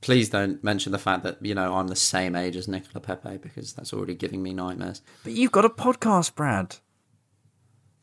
[0.00, 3.38] Please don't mention the fact that, you know, I'm the same age as Nicolas Pepe
[3.38, 5.02] because that's already giving me nightmares.
[5.24, 6.76] But you've got a podcast, Brad.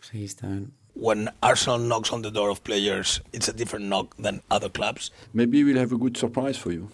[0.01, 0.73] Please don't.
[0.93, 5.11] When Arsenal knocks on the door of players, it's a different knock than other clubs.
[5.33, 6.89] Maybe we'll have a good surprise for you.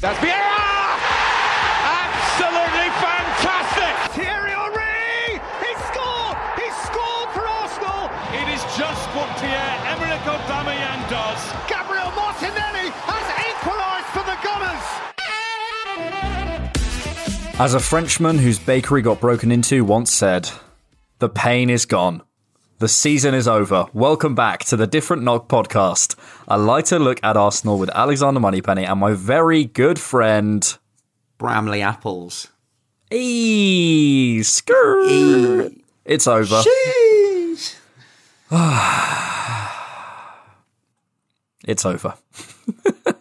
[0.00, 0.87] That's Vieira!
[17.60, 20.48] As a Frenchman whose bakery got broken into once said,
[21.18, 22.22] the pain is gone.
[22.78, 23.86] The season is over.
[23.92, 26.14] Welcome back to the Different Knock podcast,
[26.46, 30.78] a lighter look at Arsenal with Alexander Moneypenny and my very good friend
[31.36, 32.46] Bramley Apples.
[33.10, 35.72] Eee, skirt.
[36.04, 36.62] It's over.
[41.64, 42.14] it's over.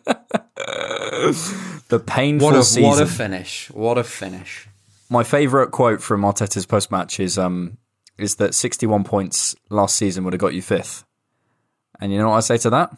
[1.89, 2.83] the painful What a, season.
[2.89, 3.69] what a finish.
[3.71, 4.67] What a finish.
[5.09, 7.77] My favourite quote from Arteta's post match is um
[8.17, 11.03] is that 61 points last season would have got you fifth.
[11.99, 12.95] And you know what I say to that?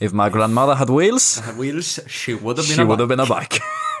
[0.00, 3.20] If my grandmother had wheels, Wheels, she would have been she a would have been
[3.20, 3.60] a bike.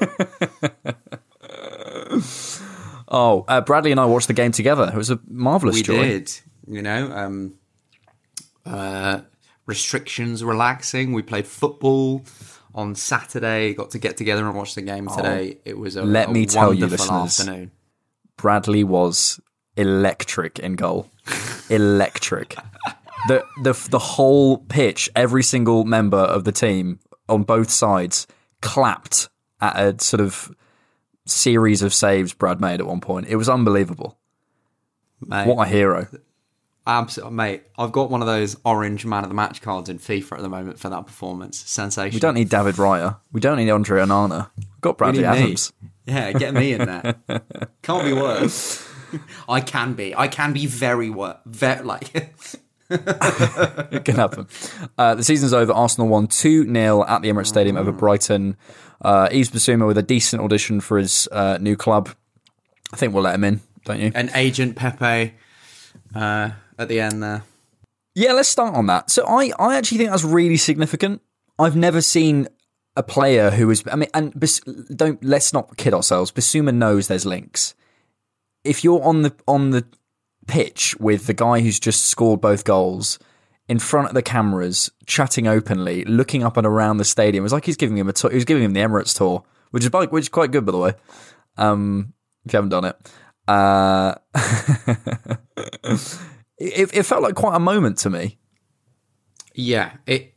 [3.08, 4.84] oh, uh, Bradley and I watched the game together.
[4.92, 6.02] It was a marvellous We joy.
[6.02, 6.32] did.
[6.66, 7.54] You know, um,
[8.64, 9.20] uh,
[9.70, 11.12] restrictions relaxing.
[11.12, 12.24] We played football
[12.74, 13.72] on Saturday.
[13.72, 15.58] Got to get together and watch the game oh, today.
[15.64, 17.40] it was a Oh, let a me tell you, listeners.
[17.40, 17.70] afternoon.
[18.36, 19.40] Bradley was
[19.76, 21.08] electric in goal.
[21.70, 22.56] electric.
[23.28, 26.98] The the the whole pitch, every single member of the team
[27.28, 28.26] on both sides
[28.60, 29.28] clapped
[29.60, 30.50] at a sort of
[31.26, 33.28] series of saves Brad made at one point.
[33.28, 34.18] It was unbelievable.
[35.20, 36.08] Mate, What a hero.
[36.90, 37.62] Absolutely, mate.
[37.78, 40.48] I've got one of those orange man of the match cards in FIFA at the
[40.48, 41.56] moment for that performance.
[41.56, 42.16] Sensation.
[42.16, 43.16] We don't need David Raya.
[43.30, 44.50] We don't need Andre Onana.
[44.56, 45.38] We've got Bradley need me.
[45.38, 45.72] Adams.
[46.04, 47.14] Yeah, get me in there.
[47.82, 48.84] Can't be worse.
[49.48, 50.16] I can be.
[50.16, 51.36] I can be very worse.
[51.46, 52.34] Very like.
[52.92, 54.48] It can happen.
[54.98, 55.72] Uh, the season's over.
[55.72, 58.56] Arsenal won 2 0 at the Emirates Stadium over Brighton.
[59.00, 62.08] Uh, Yves Bissouma with a decent audition for his uh, new club.
[62.92, 64.10] I think we'll let him in, don't you?
[64.16, 65.34] an agent Pepe
[66.16, 67.42] uh, at the end there.
[68.14, 69.10] Yeah, let's start on that.
[69.10, 71.20] So I, I actually think that's really significant.
[71.58, 72.48] I've never seen
[72.96, 73.84] a player who is.
[73.90, 74.32] I mean, and
[74.96, 76.32] don't let's not kid ourselves.
[76.32, 77.74] Bissouma knows there's links.
[78.64, 79.84] If you're on the on the
[80.46, 83.18] pitch with the guy who's just scored both goals
[83.68, 87.66] in front of the cameras, chatting openly, looking up and around the stadium, it's like
[87.66, 88.30] he's giving him a tour.
[88.30, 90.72] He was giving him the Emirates tour, which is by- which is quite good by
[90.72, 90.94] the way.
[91.56, 92.14] Um,
[92.44, 92.96] if you haven't done it,
[93.46, 94.14] uh,
[96.60, 98.38] it, it felt like quite a moment to me.
[99.54, 100.34] Yeah, it.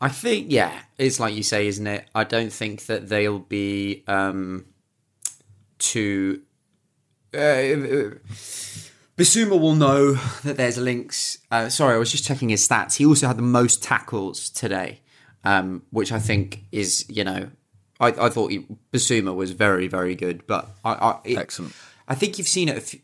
[0.00, 2.06] I think yeah, it's like you say, isn't it?
[2.14, 4.66] I don't think that they'll be um,
[5.78, 6.42] too.
[7.32, 8.18] Uh,
[9.16, 10.12] Bissouma will know
[10.44, 11.38] that there's links.
[11.50, 12.96] Uh, sorry, I was just checking his stats.
[12.96, 15.00] He also had the most tackles today,
[15.44, 17.50] um, which I think is you know,
[18.00, 21.74] I, I thought he, Bissouma was very very good, but I, I it, Excellent.
[22.08, 22.94] I think you've seen it.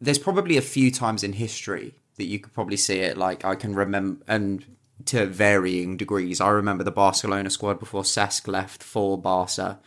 [0.00, 3.16] There's probably a few times in history that you could probably see it.
[3.16, 4.64] Like I can remember, and
[5.06, 6.40] to varying degrees.
[6.40, 9.80] I remember the Barcelona squad before Cesc left for Barca,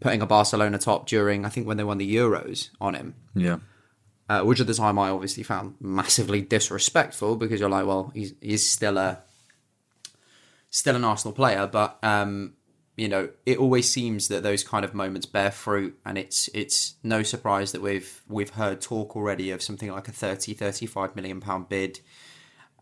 [0.00, 3.14] putting a Barcelona top during I think when they won the Euros on him.
[3.34, 3.58] Yeah.
[4.28, 8.34] Uh, which at the time I obviously found massively disrespectful because you're like, well, he's
[8.40, 9.18] he's still a
[10.70, 12.54] still an Arsenal player, but um,
[12.96, 16.94] you know, it always seems that those kind of moments bear fruit, and it's it's
[17.02, 21.40] no surprise that we've we've heard talk already of something like a 30, 35 million
[21.40, 22.00] pound bid.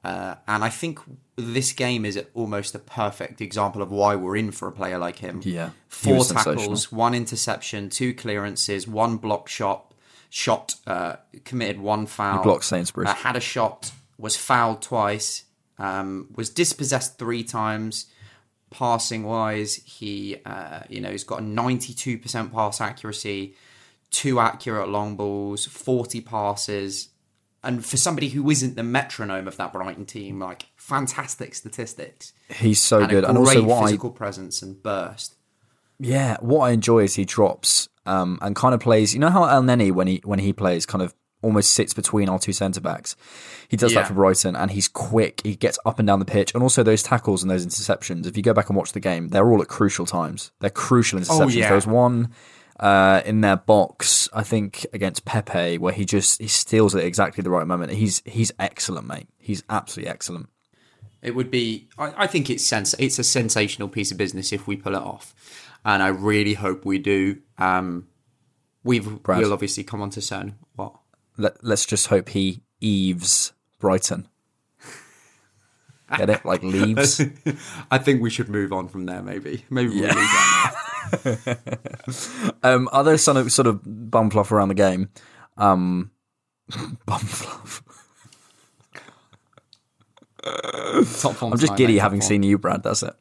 [0.05, 0.99] Uh, and I think
[1.37, 5.19] this game is almost a perfect example of why we're in for a player like
[5.19, 5.41] him.
[5.45, 9.95] Yeah, four tackles, one interception, two clearances, one block shot,
[10.29, 12.39] shot uh, committed one foul.
[12.39, 13.11] He blocked Sainsbury's.
[13.11, 15.45] Uh, had a shot, was fouled twice,
[15.79, 18.07] um, was dispossessed three times.
[18.73, 23.55] Passing wise, he uh, you know he's got a ninety two percent pass accuracy,
[24.11, 27.09] two accurate long balls, forty passes.
[27.63, 32.81] and for somebody who isn't the metronome of that Brighton team, like fantastic statistics He's
[32.81, 35.37] so and good, and also what I physical presence and burst.
[35.99, 39.15] Yeah, what I enjoy is he drops um, and kind of plays.
[39.15, 42.39] You know how Elneny when he when he plays kind of almost sits between our
[42.39, 43.15] two centre backs.
[43.69, 44.01] He does Yeah.
[44.03, 45.41] that for Brighton, and he's quick.
[45.45, 48.27] He gets up and down the pitch, and also those tackles and those interceptions.
[48.27, 50.51] If you go back and watch the game, they're all at crucial times.
[50.61, 51.55] They're crucial interceptions.
[51.55, 51.67] yeah.
[51.69, 52.31] There was one
[52.81, 57.43] uh, in their box, I think, against Pepe, where he just he steals it exactly
[57.43, 57.93] the right moment.
[57.93, 59.29] He's he's excellent, mate.
[59.39, 60.49] He's absolutely excellent.
[61.23, 61.89] It would be.
[61.99, 65.03] I, I think it's sens- It's a sensational piece of business if we pull it
[65.03, 65.35] off,
[65.85, 67.39] and I really hope we do.
[67.59, 68.09] Um,
[68.83, 69.39] we've Brad.
[69.41, 70.95] we'll obviously come on to certain what.
[71.37, 74.29] Let, let's just hope he eaves Brighton.
[76.17, 76.43] Get it?
[76.45, 77.23] Like leaves.
[77.91, 79.23] I think we should move on from there.
[79.23, 79.65] Maybe.
[79.71, 80.77] Maybe we'll leave that.
[82.63, 85.09] Um, other sort of sort of bum fluff around the game.
[85.57, 86.11] Um,
[87.07, 87.83] bum fluff.
[90.43, 92.29] Top form I'm just giddy having form.
[92.29, 92.83] seen you, Brad.
[92.83, 93.15] That's it.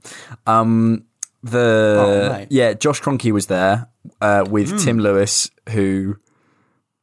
[0.47, 1.05] Um,
[1.43, 3.87] the Oh, yeah, Josh Kroenke was there
[4.21, 4.77] uh, with Hmm.
[4.77, 6.17] Tim Lewis, who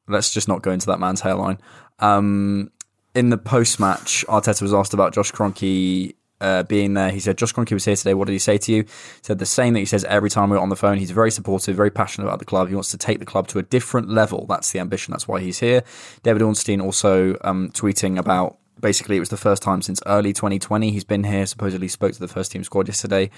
[0.09, 1.59] let's just not go into that man's hairline.
[1.99, 2.71] Um,
[3.15, 7.11] in the post match, Arteta was asked about Josh Kroenke uh, being there.
[7.11, 8.15] He said, Josh Kroenke was here today.
[8.15, 8.83] What did he say to you?
[8.83, 8.89] He
[9.23, 10.99] said the same that he says every time we're on the phone.
[10.99, 12.69] He's very supportive, very passionate about the club.
[12.69, 14.47] He wants to take the club to a different level.
[14.47, 15.13] That's the ambition.
[15.13, 15.83] That's why he's here.
[16.23, 20.91] David Ornstein also um, tweeting about basically it was the first time since early 2020
[20.91, 21.47] he's been here.
[21.47, 23.31] Supposedly spoke to the first team squad yesterday.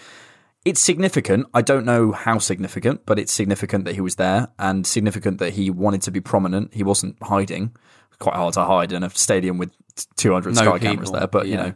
[0.65, 1.47] It's significant.
[1.55, 5.55] I don't know how significant, but it's significant that he was there and significant that
[5.55, 6.75] he wanted to be prominent.
[6.75, 7.75] He wasn't hiding.
[8.19, 9.75] Quite hard to hide in a stadium with
[10.17, 11.75] 200 No Sky cameras there, but you know,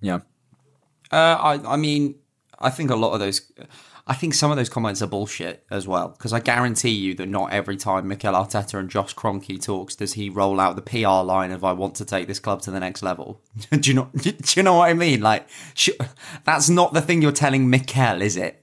[0.00, 0.18] yeah.
[1.12, 2.16] Uh, I, I mean,
[2.58, 3.52] I think a lot of those.
[4.08, 7.28] I think some of those comments are bullshit as well, because I guarantee you that
[7.28, 11.24] not every time Mikel Arteta and Josh Kroenke talks does he roll out the PR
[11.24, 14.10] line of "I want to take this club to the next level." do you know?
[14.14, 15.22] Do you know what I mean?
[15.22, 15.90] Like, sh-
[16.44, 18.62] that's not the thing you're telling Mikel, is it?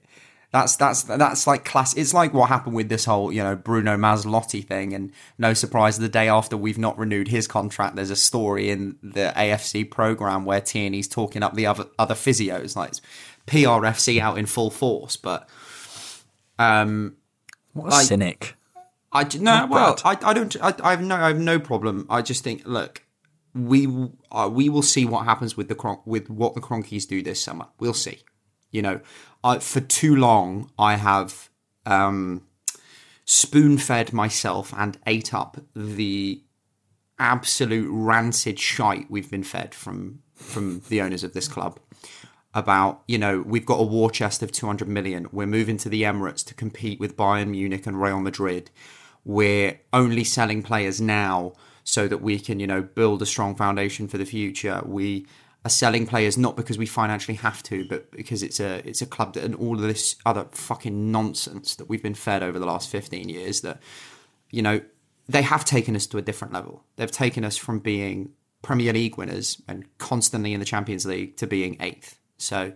[0.54, 1.94] That's that's that's like class.
[1.94, 5.98] It's like what happened with this whole you know Bruno Maslotti thing, and no surprise,
[5.98, 10.44] the day after we've not renewed his contract, there's a story in the AFC program
[10.44, 12.94] where Tierney's talking up the other other physios, like
[13.46, 15.16] PRFC out in full force.
[15.16, 15.48] But
[16.58, 17.16] um,
[17.72, 18.56] What a I- cynic.
[19.16, 20.56] I no, well, I, I don't.
[20.60, 22.04] I, I have no, I have no problem.
[22.10, 23.02] I just think, look,
[23.54, 23.86] we
[24.32, 27.40] uh, we will see what happens with the Cron- with what the Kroenkes do this
[27.40, 27.66] summer.
[27.78, 28.18] We'll see.
[28.72, 29.00] You know,
[29.44, 31.48] I, for too long, I have
[31.86, 32.42] um,
[33.24, 36.42] spoon fed myself and ate up the
[37.20, 41.78] absolute rancid shite we've been fed from from the owners of this club
[42.54, 46.02] about you know we've got a war chest of 200 million we're moving to the
[46.02, 48.70] emirates to compete with bayern munich and real madrid
[49.24, 51.52] we're only selling players now
[51.82, 55.26] so that we can you know build a strong foundation for the future we
[55.64, 59.06] are selling players not because we financially have to but because it's a it's a
[59.06, 62.66] club that and all of this other fucking nonsense that we've been fed over the
[62.66, 63.80] last 15 years that
[64.54, 64.80] you know,
[65.28, 66.84] they have taken us to a different level.
[66.94, 68.30] They've taken us from being
[68.62, 72.18] Premier League winners and constantly in the Champions League to being eighth.
[72.44, 72.72] So,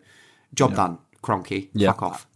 [0.54, 1.68] job done, Kroenke.
[1.74, 1.88] Yeah.
[1.92, 2.26] Fuck off.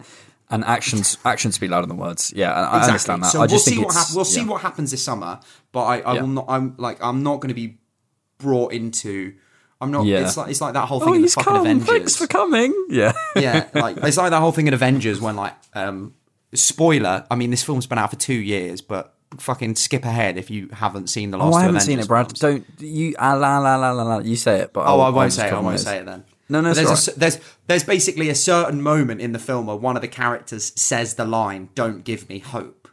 [0.50, 2.32] And actions actions speak louder than words.
[2.37, 3.29] Yeah, I, I understand that.
[3.32, 5.40] So I we'll just see think what hap- we'll see what happens this summer.
[5.73, 6.20] But I, I Yeah.
[6.20, 6.44] will not.
[6.49, 7.79] I'm like I'm not going to be
[8.38, 9.32] brought into.
[9.81, 10.05] I'm not.
[10.05, 10.19] Yeah.
[10.26, 11.61] It's like it's like that whole thing Oh, in the he's fucking come.
[11.62, 11.88] Avengers.
[11.88, 12.74] Thanks for coming.
[12.91, 13.12] Yeah.
[13.36, 16.15] yeah, like it's like that whole thing in Avengers when like um
[16.53, 20.51] spoiler, I mean this film's been out for 2 years, but fucking skip ahead if
[20.51, 22.27] you haven't seen the last Oh, I haven't Avengers seen it, Brad.
[22.27, 22.41] films.
[22.41, 23.15] Don't you?
[23.19, 24.19] Ah, la la la la la.
[24.19, 25.53] You say it, but Oh, I'll- I I'll won't just say it.
[25.55, 26.24] I won't say it then.
[26.49, 29.96] No, no, there's, a there's there's basically a certain moment in the film where one
[29.96, 32.89] of the characters says the line, "Don't give me hope,"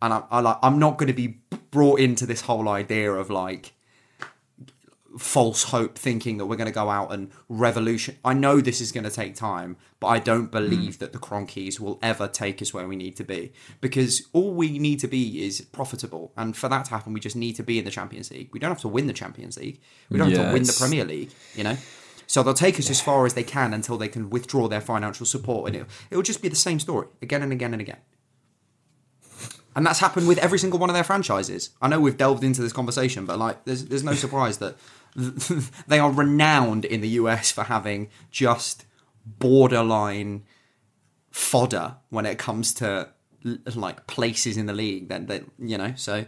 [0.00, 1.40] and I, I like I'm not going to be
[1.70, 3.72] brought into this whole idea of like
[5.18, 8.16] false hope, thinking that we're going to go out and revolution.
[8.24, 10.50] I know this is going to take time, but I don't hmm.
[10.50, 14.52] believe that the Kroenkes will ever take us where we need to be because all
[14.52, 17.62] we need to be is profitable, and for that to happen, we just need to
[17.62, 18.50] be in the Champions League.
[18.52, 19.80] We don't have to win the Champions League.
[20.10, 21.30] We don't have to win the Premier League.
[21.54, 21.76] You know.
[22.30, 25.26] So they'll take us as far as they can until they can withdraw their financial
[25.26, 27.96] support, and it'll, it'll just be the same story again and again and again.
[29.74, 31.70] And that's happened with every single one of their franchises.
[31.82, 34.76] I know we've delved into this conversation, but like, there's there's no surprise that
[35.88, 38.84] they are renowned in the US for having just
[39.26, 40.44] borderline
[41.32, 43.08] fodder when it comes to
[43.74, 45.08] like places in the league.
[45.08, 46.26] Then they, you know, so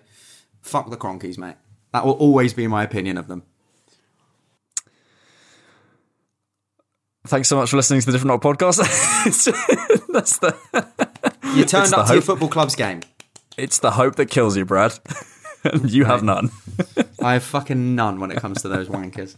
[0.63, 1.59] fuck the Kroenkes, mate.
[1.93, 3.45] That will always be my opinion of them.
[7.27, 8.79] Thanks so much for listening to the Different Knock podcast.
[10.13, 10.57] That's the.
[11.55, 12.25] You turned up to your hope.
[12.25, 13.01] football club's game.
[13.57, 14.99] It's the hope that kills you, Brad.
[15.65, 16.51] and you have none.
[17.23, 19.37] I have fucking none when it comes to those wankers.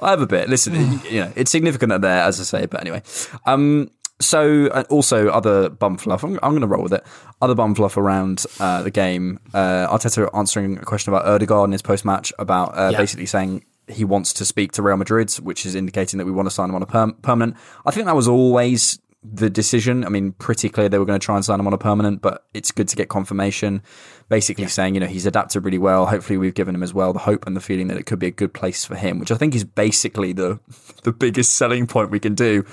[0.00, 0.50] I have a bit.
[0.50, 3.02] Listen, you know, it's significant that they're, as I say, but anyway.
[3.46, 3.90] Um,
[4.20, 6.22] so uh, also other bum fluff.
[6.24, 7.06] I'm, I'm going to roll with it.
[7.40, 9.40] Other bum fluff around uh, the game.
[9.54, 12.98] Uh, Arteta answering a question about Odegaard in his post match about uh, Yeah.
[12.98, 16.46] basically saying he wants to speak to Real Madrid, which is indicating that we want
[16.46, 17.56] to sign him on a perm- permanent.
[17.86, 20.04] I think that was always the decision.
[20.04, 22.22] I mean, pretty clear they were going to try and sign him on a permanent,
[22.22, 23.82] but it's good to get confirmation.
[24.28, 26.06] Basically saying, you know, he's adapted really well.
[26.06, 28.28] Hopefully, we've given him as well the hope and the feeling that it could be
[28.28, 30.58] a good place for him, which I think is basically the
[31.02, 32.64] the biggest selling point we can do.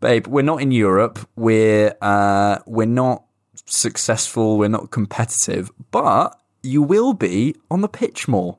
[0.00, 1.18] Babe, we're not in Europe.
[1.36, 3.24] We're uh, we're not
[3.64, 4.58] successful.
[4.58, 8.58] We're not competitive, but you will be on the pitch more,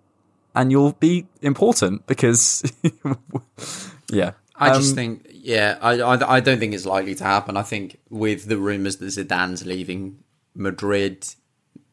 [0.60, 2.64] and you'll be important because,
[4.12, 4.32] yeah.
[4.56, 7.56] I just Um, think, yeah, I, I, I don't think it's likely to happen.
[7.58, 10.18] I think with the rumours that Zidane's leaving
[10.56, 11.28] Madrid,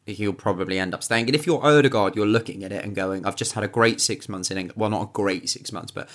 [0.07, 1.27] he'll probably end up staying.
[1.27, 4.01] And if you're Odegaard, you're looking at it and going, I've just had a great
[4.01, 4.79] six months in England.
[4.79, 6.09] Well, not a great six months, but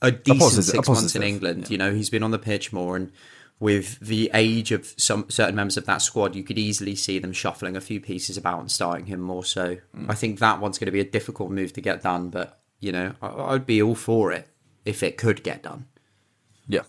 [0.00, 1.70] a decent positive- a six months in positive, England.
[1.70, 3.12] You know, he's been on the pitch more and
[3.58, 7.32] with the age of some certain members of that squad, you could easily see them
[7.32, 9.44] shuffling a few pieces about and starting him more.
[9.44, 10.10] So Mm.
[10.10, 12.92] I think that one's going to be a difficult move to get done, but you
[12.92, 14.48] know, I, I'd be all for it
[14.84, 15.86] if it could get done.
[16.68, 16.82] Yeah.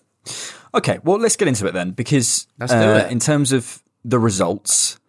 [0.73, 3.11] Okay, well, let's get into it then, because Let's do uh, it.
[3.11, 4.99] in terms of the results,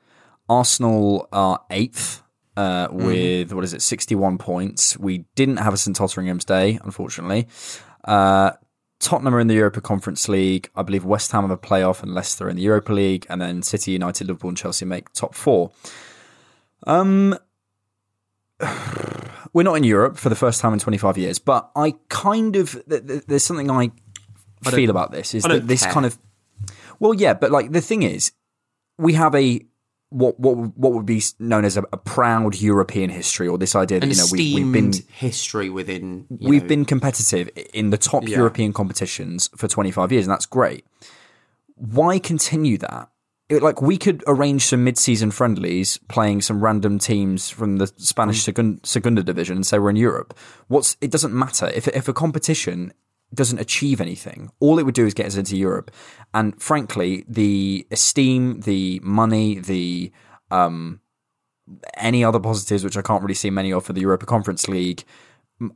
[0.48, 2.22] Arsenal are eighth
[2.56, 3.06] uh, Mm-hmm.
[3.06, 4.96] with what is it, sixty-one points.
[4.98, 7.46] We didn't have a St Totteringham's Day, unfortunately.
[8.04, 8.52] Uh,
[9.00, 10.70] Tottenham are in the Europa Conference League.
[10.74, 13.40] I believe West Ham have a playoff and Leicester are in the Europa League, and
[13.40, 15.70] then City, United, Liverpool, and Chelsea make top four.
[16.86, 17.38] Um,
[19.52, 22.72] we're not in Europe for the first time in 25 years, but I kind of
[22.88, 23.90] th- th- there's something I
[24.64, 25.92] feel about this is I that this care.
[25.92, 26.18] kind of
[26.98, 28.32] well, yeah, but like the thing is,
[28.98, 29.60] we have a
[30.10, 34.00] what what what would be known as a, a proud European history, or this idea
[34.00, 36.26] that An you know we, we've been history within.
[36.30, 38.38] we've know, been competitive in the top Yeah.
[38.38, 40.86] European competitions for 25 years, and that's great.
[41.74, 43.10] Why continue that?
[43.48, 48.44] It, like we could arrange some mid-season friendlies, playing some random teams from the Spanish
[48.44, 48.52] mm.
[48.52, 50.36] Segun- Segunda division, and say we're in Europe.
[50.68, 52.92] What's it doesn't matter if if a competition
[53.34, 54.50] doesn't achieve anything.
[54.60, 55.90] All it would do is get us into Europe,
[56.34, 60.12] and frankly, the esteem, the money, the
[60.50, 61.00] um,
[61.96, 65.04] any other positives, which I can't really see many of for the Europa Conference League,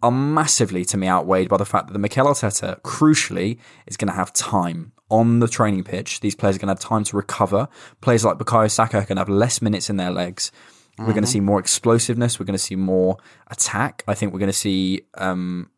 [0.02, 4.09] are massively to me outweighed by the fact that the Mikel Arteta, crucially, is going
[4.09, 6.21] to have time on the training pitch.
[6.21, 7.68] These players are going to have time to recover.
[8.00, 10.52] Players like Bukayo Saka are going to have less minutes in their legs.
[10.99, 12.38] We're going to see more explosiveness.
[12.38, 13.16] We're going to see more
[13.50, 14.04] attack.
[14.06, 15.71] I think we're going to see, um,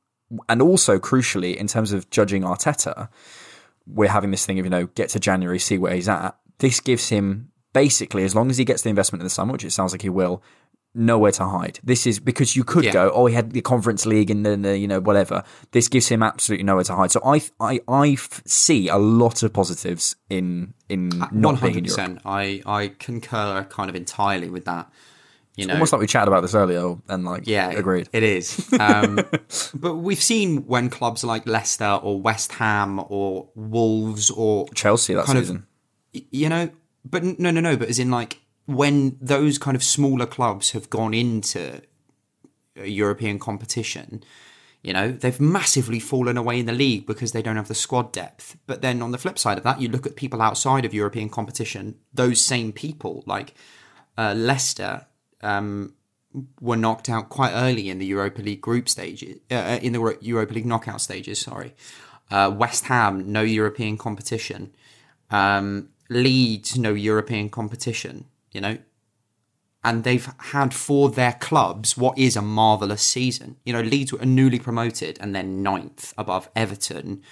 [0.48, 3.08] and also crucially, in terms of judging Arteta,
[3.86, 6.36] we're having this thing of, you know, get to January, see where he's at.
[6.58, 9.64] This gives him basically, as long as he gets the investment in the summer, which
[9.64, 10.42] it sounds like he will,
[10.94, 11.80] nowhere to hide.
[11.82, 12.92] This is because you could Yeah.
[12.92, 15.42] go, oh, he had the conference league and then, the, you know, whatever.
[15.72, 17.10] This gives him absolutely nowhere to hide.
[17.10, 21.84] So I I I see a lot of positives in, in not being hundred in
[21.86, 22.20] Europe.
[22.24, 24.88] I I concur kind of entirely with that.
[25.56, 28.08] You know, Almost like we chatted about this earlier and like, yeah, agreed.
[28.12, 28.73] It is.
[28.80, 29.20] Um,
[29.75, 35.26] but we've seen when clubs like Leicester or West Ham or Wolves or Chelsea that
[35.26, 35.66] kind of- season.
[36.12, 36.70] y- you know,
[37.04, 37.76] but no, no, no.
[37.76, 41.82] But as in like when those kind of smaller clubs have gone into
[42.76, 44.25] a European competition,
[44.82, 48.11] you know, they've massively fallen away in the league because they don't have the squad
[48.12, 48.56] depth.
[48.66, 51.28] But then on the flip side of that, you look at people outside of European
[51.28, 53.54] competition, those same people, like
[54.18, 55.06] uh, Leicester,
[55.44, 55.94] um,
[56.60, 60.54] were knocked out quite early in the Europa League group stages, uh, in the Europa
[60.54, 61.74] League knockout stages, sorry.
[62.30, 64.72] Uh, West Ham, no European competition.
[65.30, 68.78] Um, Leeds, no European competition, you know,
[69.84, 73.56] and they've had for their clubs what is a marvelous season.
[73.64, 77.22] You know, Leeds were newly promoted and then ninth above Everton,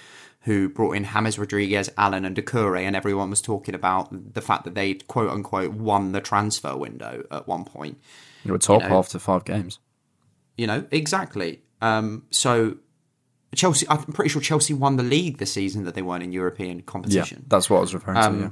[0.43, 4.65] who brought in James Rodriguez, Allan, and Doucouré, and everyone was talking about the fact
[4.65, 7.97] that they quote unquote won the transfer window at one point.
[8.43, 9.79] You were top know, after five games.
[10.57, 11.61] You know, exactly.
[11.81, 12.77] Um, so
[13.55, 16.81] Chelsea, I'm pretty sure Chelsea won the league the season that they weren't in European
[16.81, 17.39] competition.
[17.41, 18.43] Yeah, that's what I was referring Um, to.
[18.43, 18.49] Yeah.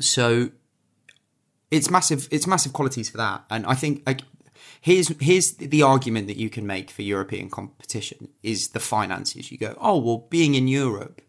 [0.00, 0.50] So
[1.70, 2.28] it's massive.
[2.30, 4.22] It's massive qualities for that, and I think like
[4.80, 9.50] here's here's the argument that you can make for European competition is the finances.
[9.52, 11.20] You go, oh well, being in Europe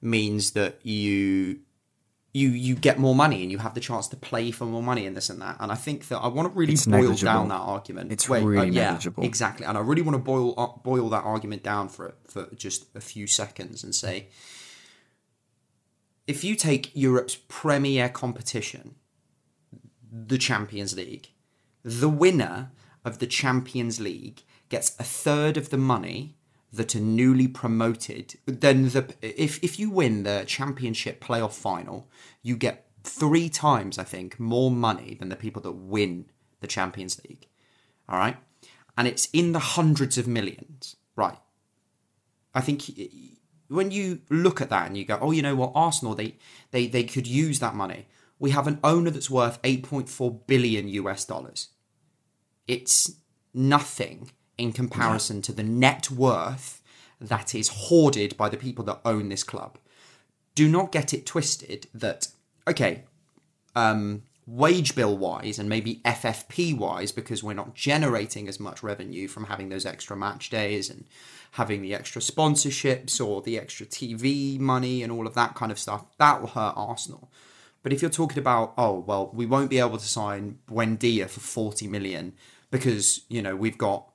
[0.00, 1.60] means that you
[2.34, 5.06] you you get more money and you have the chance to play for more money
[5.06, 5.56] and this and that.
[5.60, 7.32] And I think that I want to really It's boil negligible.
[7.32, 8.10] down that argument.
[8.12, 9.24] It's Wait, uh, really yeah, negligible.
[9.24, 9.66] exactly.
[9.66, 13.00] And I really want to boil uh, boil that argument down for for just a
[13.00, 14.28] few seconds and say
[16.26, 18.94] if you take Europe's premier competition,
[20.10, 21.28] the Champions League,
[21.82, 22.70] the winner
[23.04, 26.36] of the Champions League gets a third of the money
[26.72, 32.08] that are newly promoted, then the if if you win the championship playoff final,
[32.42, 36.26] you get three times, I think, more money than the people that win
[36.60, 37.46] the Champions League.
[38.08, 38.36] All right,
[38.96, 40.96] and it's in the hundreds of millions.
[41.14, 41.38] Right.
[42.54, 42.84] I think
[43.68, 46.36] when you look at that and you go, oh, you know what, Arsenal they
[46.70, 48.06] they they could use that money.
[48.38, 51.68] We have an owner that's worth 8.4 billion US dollars.
[52.66, 53.12] It's
[53.54, 56.80] nothing in comparison to the net worth
[57.20, 59.78] that is hoarded by the people that own this club.
[60.54, 62.28] Do not get it twisted that,
[62.68, 63.04] okay,
[63.74, 69.28] um, wage bill wise and maybe FFP wise, because we're not generating as much revenue
[69.28, 71.06] from having those extra match days and
[71.52, 75.78] having the extra sponsorships or the extra TV money and all of that kind of
[75.78, 77.30] stuff, that will hurt Arsenal.
[77.82, 81.40] But if you're talking about, oh, well, we won't be able to sign Buendia for
[81.40, 82.34] 40 million
[82.70, 84.08] because, you know, we've got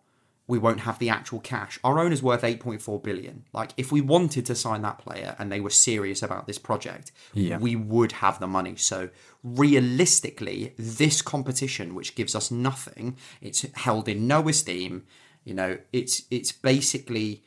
[0.49, 1.77] we won't have the actual cash.
[1.83, 3.43] Our owner's worth 8.4 billion.
[3.51, 7.11] Like if we wanted to sign that player and they were serious about this project,
[7.33, 7.57] Yeah.
[7.57, 8.77] we would have the money.
[8.77, 9.09] So
[9.43, 15.03] realistically, this competition which gives us nothing, it's held in no esteem,
[15.43, 17.43] you know, it's it's basically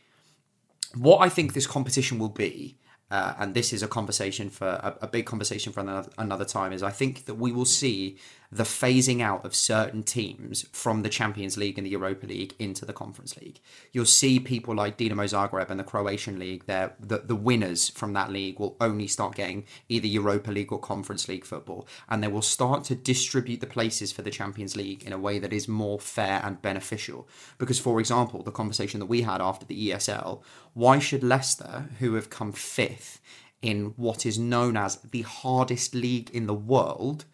[0.95, 2.77] what I think this competition will be,
[3.11, 6.73] uh, and this is a conversation for a, a big conversation for another, another time,
[6.73, 8.17] is I think that we will see
[8.53, 12.85] the phasing out of certain teams from the Champions League and the Europa League into
[12.85, 13.61] the Conference League.
[13.93, 18.31] You'll see people like Dinamo Zagreb and the Croatian League, the, the winners from that
[18.31, 22.43] league will only start getting either Europa League or Conference League football, and they will
[22.43, 26.01] start to distribute the places for the Champions League in a way that is more
[26.01, 27.29] fair and beneficial.
[27.59, 30.43] Because, for example, the conversation that we had after the ESL,
[30.75, 33.21] why should Leicester, who have come fifth
[33.63, 37.25] in what is known as the hardest league in the world,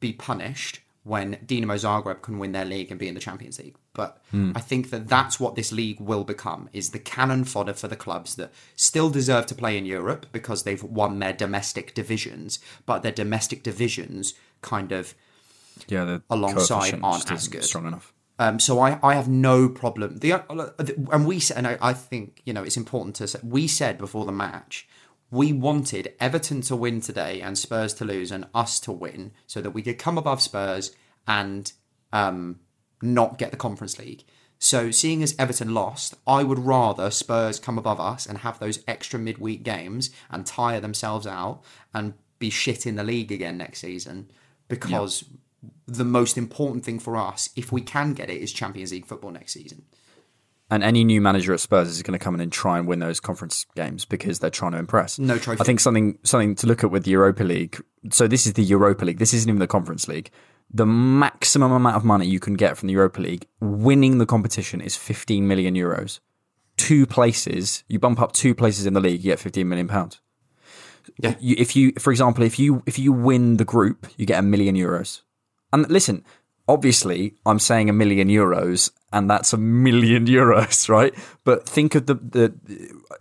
[0.00, 3.76] be punished when Dinamo Zagreb can win their league and be in the Champions League.
[3.94, 4.52] But hmm.
[4.54, 7.96] I think that that's what this league will become is the cannon fodder for the
[7.96, 13.02] clubs that still deserve to play in Europe because they've won their domestic divisions, but
[13.02, 15.14] their domestic divisions kind of
[15.88, 17.64] Yeah, the Alongside aren't as good.
[17.64, 18.12] strong enough.
[18.38, 20.18] Um, so I, I have no problem.
[20.18, 20.70] The uh, uh,
[21.12, 23.38] and we said, and I, I think you know it's important to say.
[23.42, 24.88] We said before the match,
[25.30, 29.60] we wanted Everton to win today and Spurs to lose, and us to win, so
[29.60, 30.94] that we could come above Spurs
[31.26, 31.72] and
[32.12, 32.60] um,
[33.02, 34.24] not get the Conference League.
[34.58, 38.84] So seeing as Everton lost, I would rather Spurs come above us and have those
[38.86, 41.62] extra midweek games and tire themselves out
[41.94, 44.30] and be shit in the league again next season
[44.68, 45.24] because
[45.86, 49.30] the most important thing for us, if we can get it, is Champions League football
[49.30, 49.84] next season.
[50.70, 53.00] And any new manager at Spurs is going to come in and try and win
[53.00, 55.18] those conference games because they're trying to impress.
[55.18, 55.60] No trophy.
[55.60, 57.82] I think something something to look at with the Europa League.
[58.10, 59.18] So this is the Europa League.
[59.18, 60.30] This isn't even the Conference League.
[60.72, 64.80] The maximum amount of money you can get from the Europa League winning the competition
[64.80, 66.20] is 15 million euros.
[66.76, 70.20] Two places, you bump up two places in the league, you get 15 million pounds.
[71.18, 71.34] Yeah.
[71.40, 74.42] You, if you, for example, if you if you win the group, you get a
[74.42, 75.22] million euros.
[75.72, 76.24] And listen,
[76.70, 81.14] obviously, I'm saying a million euros, and that's a million euros, right?
[81.44, 82.46] But think of the the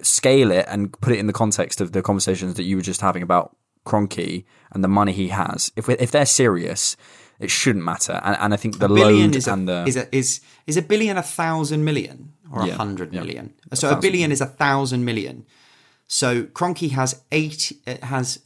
[0.01, 3.01] scale it and put it in the context of the conversations that you were just
[3.01, 5.71] having about Kroenke and the money he has.
[5.75, 6.95] If if they're serious,
[7.39, 8.19] it shouldn't matter.
[8.23, 10.81] And, and I think the billion is a, and the is a is is a
[10.81, 13.21] billion a thousand million or a Yeah, hundred yeah.
[13.21, 13.53] million.
[13.71, 15.45] A So a billion is a thousand million.
[16.07, 17.71] So Kroenke has eight.
[17.85, 18.39] It has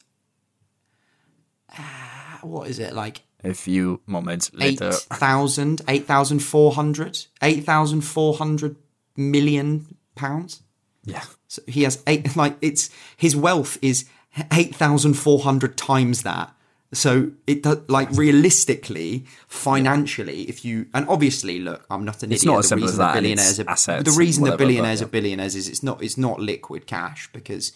[1.78, 4.92] ah, what is it like a few moments later.
[4.92, 8.76] thousand, eight thousand four hundred, eight thousand four hundred
[9.18, 10.62] million pounds.
[11.06, 11.24] Yeah.
[11.48, 12.36] So he has eight.
[12.36, 14.06] Like it's his wealth is
[14.52, 16.54] eight thousand four hundred times that.
[16.94, 22.44] So it does like realistically, financially, if you and obviously look, I'm not an It's
[22.44, 22.54] idiot.
[22.54, 25.08] not the as simple reason as that billionaires are assets the reason whatever, billionaires but
[25.08, 27.72] are billionaires is it's not it's not liquid cash because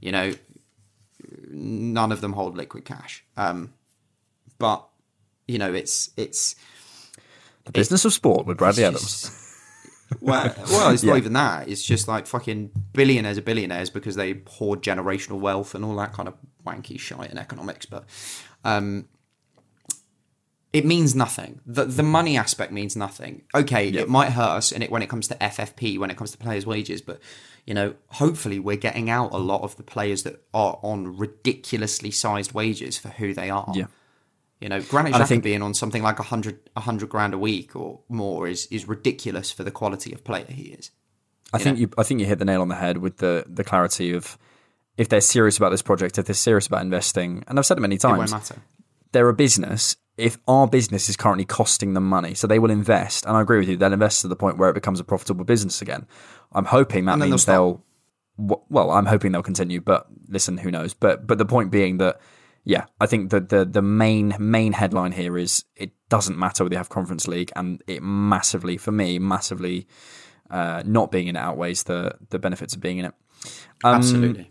[0.00, 0.32] you know
[1.50, 3.24] none of them hold liquid cash.
[3.36, 3.72] Um,
[4.58, 4.86] but
[5.46, 6.54] you know it's it's
[7.64, 9.02] The business of sport with Bradley Adams.
[9.02, 9.40] just-
[10.20, 11.10] well, well, it's Yeah.
[11.12, 11.68] not even that.
[11.68, 16.12] It's just like fucking billionaires are billionaires because they hoard generational wealth and all that
[16.12, 17.86] kind of wanky shite in economics.
[17.86, 18.04] But
[18.64, 19.08] um,
[20.72, 21.60] it means nothing.
[21.66, 23.42] The the money aspect means nothing.
[23.54, 26.32] Okay, it might hurt us in it when it comes to FFP, when it comes
[26.32, 27.20] to players' wages, but
[27.64, 32.10] you know, hopefully we're getting out a lot of the players that are on ridiculously
[32.10, 33.72] sized wages for who they are.
[33.74, 33.86] Yeah.
[34.64, 37.38] You know, Granit Xhaka think- being on something like a hundred a hundred grand a
[37.38, 40.90] week or more is is ridiculous for the quality of player he is.
[41.52, 43.62] I think you I think you hit the nail on the head with the the
[43.62, 44.38] clarity of
[44.96, 47.82] if they're serious about this project, if they're serious about investing, and I've said it
[47.82, 48.56] many It times, matter.
[49.12, 53.26] they're a business if our business is currently costing them money, so they will invest,
[53.26, 55.44] and I agree with you, they'll invest to the point where it becomes a profitable
[55.44, 56.06] business again.
[56.52, 57.82] I'm hoping that means they'll
[58.38, 60.94] they'll, well, I'm hoping they'll continue, but listen, who knows?
[60.94, 62.18] But but the point being that,
[62.64, 66.74] yeah, I think that the the main main headline here is it doesn't matter whether
[66.74, 69.86] you have Conference League, and it massively, for me, massively,
[70.50, 73.14] uh, not being in it outweighs the the benefits of being in it.
[73.84, 74.50] Um, Absolutely.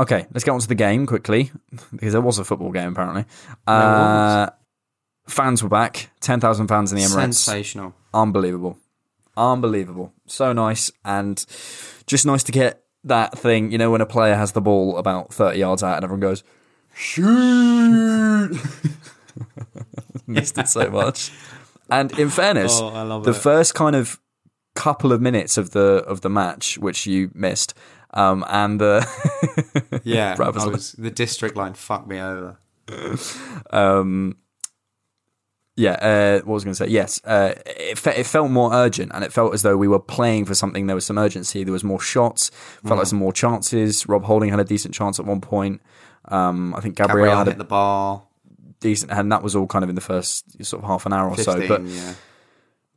[0.00, 1.52] Okay, let's get on to the game quickly
[1.92, 3.24] because there was a football game apparently.
[3.66, 4.48] Uh,
[5.28, 7.34] fans were back, ten thousand fans in the Emirates.
[7.34, 7.94] Sensational.
[8.12, 8.78] Unbelievable,
[9.36, 10.12] unbelievable.
[10.26, 11.44] So nice and
[12.08, 13.70] just nice to get that thing.
[13.70, 16.42] You know, when a player has the ball about thirty yards out and everyone goes
[16.98, 18.50] shoot.
[20.26, 21.32] Missed it so much.
[21.90, 23.34] And in fairness, Oh, the it.
[23.34, 24.20] first kind of
[24.74, 27.74] couple of minutes of the of the match, which you missed,
[28.14, 32.58] um, and the Yeah, was I like- was, the district line fucked me over.
[33.70, 34.36] um,
[35.76, 36.88] yeah, uh, what was I going to say?
[36.88, 40.00] Yes, uh, it, fe- it felt more urgent, and it felt as though we were
[40.00, 40.86] playing for something.
[40.88, 41.64] There was some urgency.
[41.64, 42.50] There was more shots.
[42.84, 44.06] Felt like some more chances.
[44.08, 45.80] Rob Holding had a decent chance at one point.
[46.28, 48.22] Um, I think Gabriel, Gabriel had hit the bar.
[48.80, 51.28] decent, and that was all kind of in the first sort of half an hour
[51.30, 51.68] or 15, so.
[51.68, 52.14] But yeah.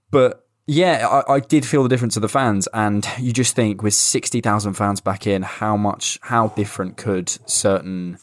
[0.10, 3.82] but yeah, I, I did feel the difference of the fans, and you just think
[3.82, 8.18] with sixty thousand fans back in, how much, how different could certain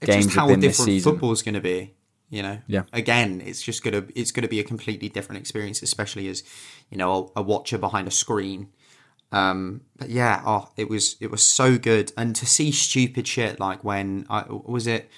[0.00, 1.12] It's games just have how been this different season?
[1.12, 1.94] football's going to be.
[2.30, 2.84] You know, Yeah.
[2.94, 6.42] Again, it's just gonna it's gonna be a completely different experience, especially as
[6.90, 8.68] you know a, a watcher behind a screen.
[9.32, 13.58] Um, but yeah, oh, it was it was so good, and to see stupid shit
[13.58, 15.10] like when I was it,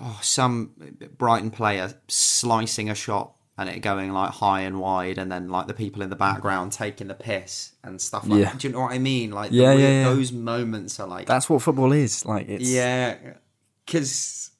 [0.00, 0.72] oh, some
[1.18, 5.66] Brighton player slicing a shot and it going like high and wide, and then like
[5.66, 8.40] the people in the background taking the piss and stuff like.
[8.40, 8.54] Yeah.
[8.56, 9.30] Do you know what I mean?
[9.30, 10.04] Like, the Yeah, yeah, weird- yeah.
[10.14, 12.24] Those moments are like That's what football is.
[12.24, 13.16] Like it's yeah,
[13.86, 14.50] because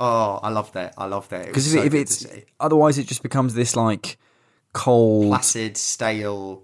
[0.00, 0.94] oh, I love that.
[0.96, 1.42] I love that.
[1.42, 2.26] It Because was if, so if it's
[2.60, 4.16] otherwise, it just becomes this like
[4.72, 6.62] cold placid, stale.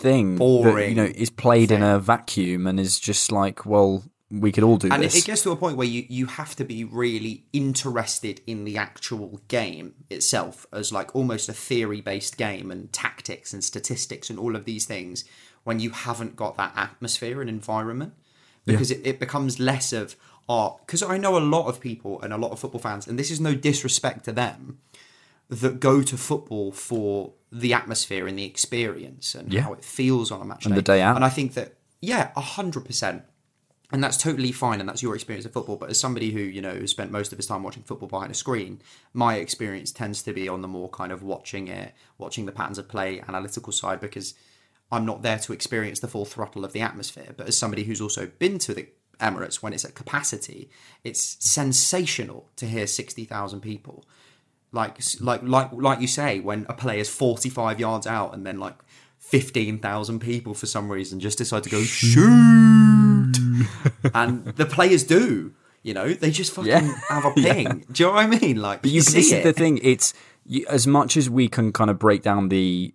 [0.00, 4.52] Thing that you know is played in a vacuum and is just like, well, we
[4.52, 5.22] could all do And it, this.
[5.22, 8.76] it gets to a point where you, you have to be really interested in the
[8.76, 14.38] actual game itself as like almost a theory based game and tactics and statistics and
[14.38, 15.24] all of these things
[15.64, 18.14] when you haven't got that atmosphere and environment
[18.64, 20.16] because it, it becomes less of
[20.48, 20.78] art.
[20.86, 23.30] Because I know a lot of people and a lot of football fans, and this
[23.30, 24.78] is no disrespect to them,
[25.48, 29.62] that go to football for the atmosphere and the experience and Yeah.
[29.62, 30.78] how it feels on a match And day.
[30.78, 31.16] the day out.
[31.16, 33.24] And I think that yeah, a hundred percent.
[33.92, 35.74] And that's totally fine, and that's your experience of football.
[35.76, 38.30] But as somebody who you know has spent most of his time watching football behind
[38.30, 38.80] a screen,
[39.12, 42.78] my experience tends to be on the more kind of watching it, watching the patterns
[42.78, 44.32] of play, analytical side, because
[44.92, 47.34] I'm not there to experience the full throttle of the atmosphere.
[47.36, 48.86] But as somebody who's also been to the
[49.20, 50.70] Emirates when it's at capacity,
[51.02, 54.04] it's sensational to hear sixty thousand people
[54.72, 58.76] like like like like you say when a player's 45 yards out and then like
[59.18, 63.36] 15,000 people for some reason just decide to go shoot
[64.14, 65.52] and the players do
[65.82, 66.94] you know they just fucking Yeah.
[67.08, 69.32] have a ping do you know what I mean like But you, you see is
[69.32, 69.78] it the thing.
[69.82, 70.14] It's
[70.46, 72.92] you, as much as we can kind of break down the,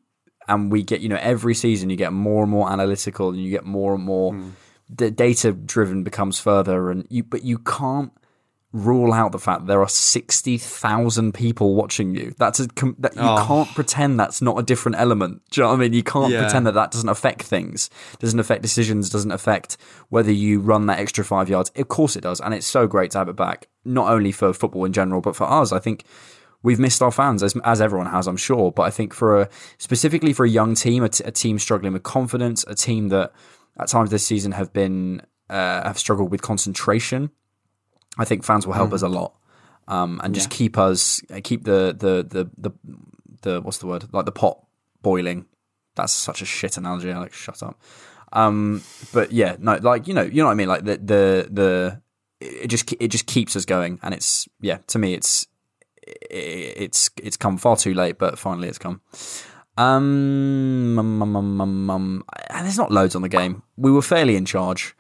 [0.48, 3.50] and we get you know every season you get more and more analytical and you
[3.50, 4.34] get more and more.
[4.34, 4.50] Hmm.
[4.90, 8.12] The data driven becomes further, and you but you can't
[8.76, 12.34] rule out the fact there are sixty thousand people watching you.
[12.38, 13.44] That's a com- that you Oh.
[13.48, 15.42] can't pretend that's not a different element.
[15.50, 15.94] Do you know what I mean?
[15.94, 16.42] You can't Yeah.
[16.42, 19.78] pretend that that doesn't affect things, doesn't affect decisions, doesn't affect
[20.10, 21.72] whether you run that extra five yards.
[21.78, 23.68] Of course it does, and it's so great to have it back.
[23.86, 25.72] Not only for football in general, but for us.
[25.72, 26.04] I think
[26.62, 28.72] we've missed our fans as as everyone has, I'm sure.
[28.74, 31.94] But I think for a specifically for a young team, a, t- a team struggling
[31.94, 33.32] with confidence, a team that
[33.80, 37.30] at times this season have been uh, have struggled with concentration.
[38.18, 39.34] I think fans will help us a lot,
[39.88, 42.72] um, and just keep us uh, keep the, the the the
[43.42, 44.64] the what's the word like the pot
[45.02, 45.46] boiling.
[45.96, 47.38] That's such a shit analogy, Alex.
[47.38, 47.80] Shut up.
[48.34, 50.68] Um, but yeah, no, like you know, you know what I mean.
[50.68, 52.02] Like the the the
[52.42, 54.80] it just it just keeps us going, and it's yeah.
[54.88, 55.48] To me, it's
[56.06, 59.02] it's it's come far too late, but finally it's come.
[59.78, 63.64] Um, um, um, um, um, um, and there's not loads on the game.
[63.76, 64.96] We were fairly in charge.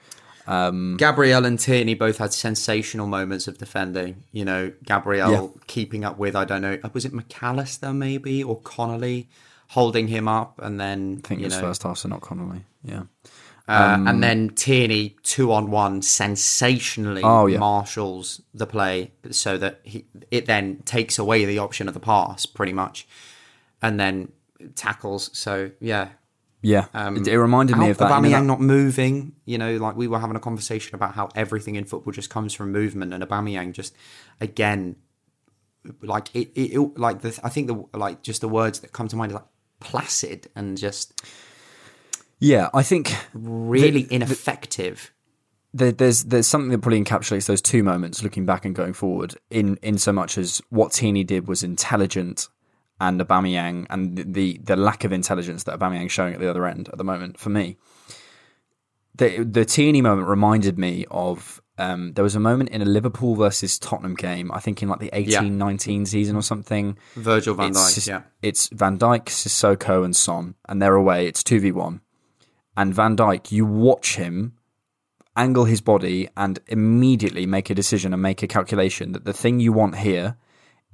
[0.47, 4.23] Um, Gabriel and Tierney both had sensational moments of defending.
[4.31, 5.61] You know, Gabriel Yeah.
[5.67, 9.27] keeping up with I don't know, uh, was it McAllister maybe or Connolly
[9.69, 12.21] holding him up, and then I think you it was know, first half, so not
[12.21, 12.61] Connolly.
[12.83, 13.03] Yeah.
[13.67, 17.57] uh, and um, then Tierney two on one sensationally Oh, yeah.
[17.57, 22.45] marshals the play so that he it then takes away the option of the pass
[22.45, 23.07] pretty much,
[23.81, 24.31] and then
[24.75, 25.31] tackles.
[25.33, 26.09] So yeah,
[26.65, 28.09] Yeah, um, it, it reminded me of that.
[28.09, 31.29] you know, Aubameyang not moving, you know, like we were having a conversation about how
[31.35, 33.95] everything in football just comes from movement, and Aubameyang just
[34.41, 34.95] again
[36.01, 39.07] like it, it, it like the I think the like just the words that come
[39.09, 39.45] to mind are like
[39.79, 41.21] placid and just
[42.39, 45.11] Yeah, I think really ineffective.
[45.73, 49.35] there, there's there's something that probably encapsulates those two moments, looking back and going forward,
[49.49, 52.47] in in so much as what Tierney did was intelligent,
[52.99, 56.89] and Aubameyang and the the lack of intelligence that Aubameyang's showing at the other end
[56.89, 57.77] at the moment for me.
[59.15, 63.35] The the Tierney moment reminded me of um, there was a moment in a Liverpool
[63.35, 66.97] versus Tottenham game, I think in like the eighteen nineteen season or something.
[67.15, 68.21] Virgil van Dijk, Sis- yeah.
[68.41, 71.27] It's Van Dijk, Sissoko, and Son, and they're away.
[71.27, 72.01] It's two v one,
[72.77, 74.53] and Van Dijk, you watch him
[75.35, 79.59] angle his body and immediately make a decision and make a calculation that the thing
[79.59, 80.37] you want here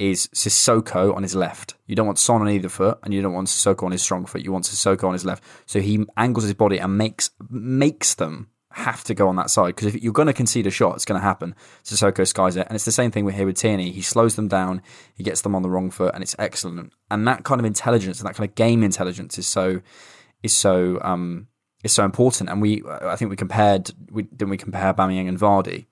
[0.02, 1.76] is Sissoko on his left.
[1.86, 4.26] You don't want Son on either foot, and you don't want Sissoko on his strong
[4.26, 4.42] foot.
[4.42, 5.44] You want Sissoko on his left.
[5.66, 9.76] So he angles his body and makes makes them have to go on that side
[9.76, 11.54] because if you're going to concede a shot, it's going to happen.
[11.84, 13.92] Sissoko skies it, and it's the same thing with here with Tierney.
[13.92, 14.82] He slows them down,
[15.14, 16.94] he gets them on the wrong foot, and it's excellent.
[17.12, 19.82] And that kind of intelligence and that kind of game intelligence is so
[20.42, 21.48] is so um
[21.84, 22.50] is so important.
[22.50, 25.86] And we, I think we compared, we didn't we compare Bamiyang and Vardy,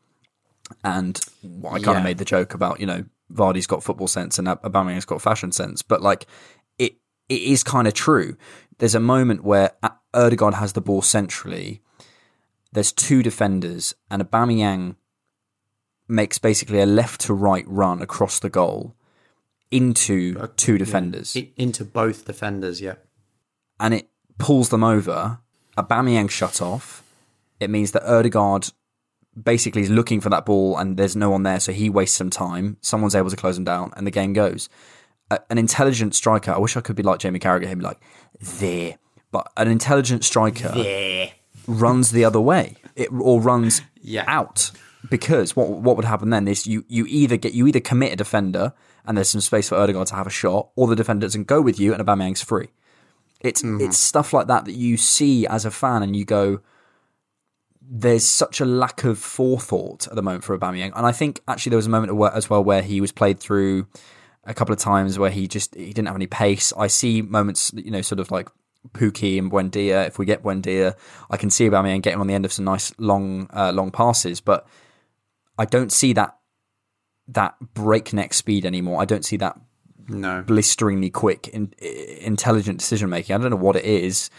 [0.83, 1.97] and I kind Yeah.
[1.97, 5.51] of made the joke about you know Vardy's got football sense and Aubameyang's got fashion
[5.51, 6.25] sense, but like
[6.77, 6.95] it
[7.27, 8.35] it is kind of true.
[8.79, 9.71] There's a moment where
[10.13, 11.81] Odegaard has the ball centrally.
[12.71, 14.95] There's two defenders, and Aubameyang
[16.07, 18.95] makes basically a left to right run across the goal
[19.71, 22.81] into uh, two defenders I- into both defenders.
[22.81, 22.95] Yeah,
[23.79, 25.39] and it pulls them over.
[25.77, 27.03] Aubameyang shut off.
[27.59, 28.71] It means that Odegaard
[29.43, 32.29] basically is looking for that ball and there's no one there, so he wastes some
[32.29, 32.77] time.
[32.81, 34.69] Someone's able to close him down, and the game goes.
[35.31, 36.51] A, an intelligent striker.
[36.51, 37.67] I wish I could be like Jamie Carragher.
[37.67, 37.99] He'd be like
[38.41, 38.97] there,
[39.31, 41.31] but an intelligent striker there.
[41.67, 44.23] runs the other way, it, or runs Yeah.
[44.27, 44.71] out.
[45.09, 48.15] Because what what would happen then is you you either get you either commit a
[48.17, 48.73] defender
[49.05, 51.61] and there's some space for Odegaard to have a shot, or the defender doesn't go
[51.61, 52.67] with you and Aubameyang's free.
[53.39, 53.85] It's mm-hmm.
[53.85, 56.59] it's stuff like that that you see as a fan and you go,
[57.91, 60.91] there's such a lack of forethought at the moment for Aubameyang.
[60.95, 63.87] And I think actually there was a moment as well where he was played through
[64.43, 66.71] a couple of times where he just he didn't have any pace.
[66.77, 68.47] I see moments, you know, sort of like
[68.93, 70.05] Pukki and Buendia.
[70.05, 70.95] If we get Buendia,
[71.31, 74.39] I can see Aubameyang getting on the end of some nice long uh, long passes,
[74.39, 74.67] but
[75.57, 76.37] I don't see that
[77.27, 79.01] that breakneck speed anymore.
[79.01, 79.59] I don't see that
[80.07, 80.41] no.
[80.41, 83.35] blisteringly quick, in, intelligent decision making.
[83.35, 84.29] I don't know what it is.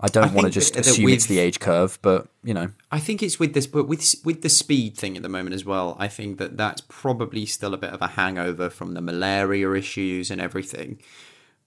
[0.00, 3.00] I don't want to just that assume it's the age curve, but you know, I
[3.00, 5.96] think it's with this, but with with the speed thing at the moment as well.
[5.98, 10.30] I think that that's probably still a bit of a hangover from the malaria issues
[10.30, 11.00] and everything.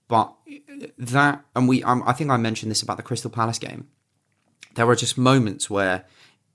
[0.08, 0.34] But
[0.98, 3.88] that, and we, um, I think I mentioned this about the Crystal Palace game.
[4.76, 6.06] There are just moments where,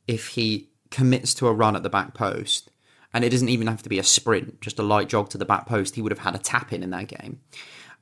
[0.07, 2.71] if he commits to a run at the back post,
[3.17, 5.47] and it doesn't even have to be a sprint, just a light jog to the
[5.47, 7.41] back post, he would have had a tap in in that game.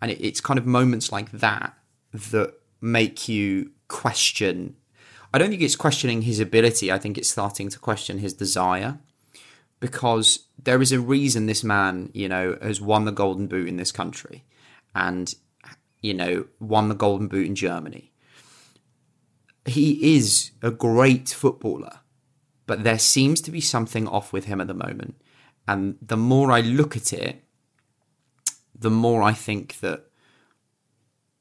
[0.03, 1.79] And it, it's kind of moments like that
[2.13, 4.75] that make you question.
[5.33, 6.91] I don't think it's questioning his ability.
[6.91, 8.99] I think it's starting to question his desire
[9.79, 13.77] because there is a reason this man, you know, has won the Golden Boot in
[13.77, 14.43] this country
[14.97, 15.33] and,
[16.01, 18.11] you know, won the Golden Boot in Germany.
[19.65, 22.01] He is a great footballer,
[22.67, 25.17] but there seems to be something off with him at the moment.
[25.67, 27.43] And the more I look at it,
[28.79, 30.05] the more I think that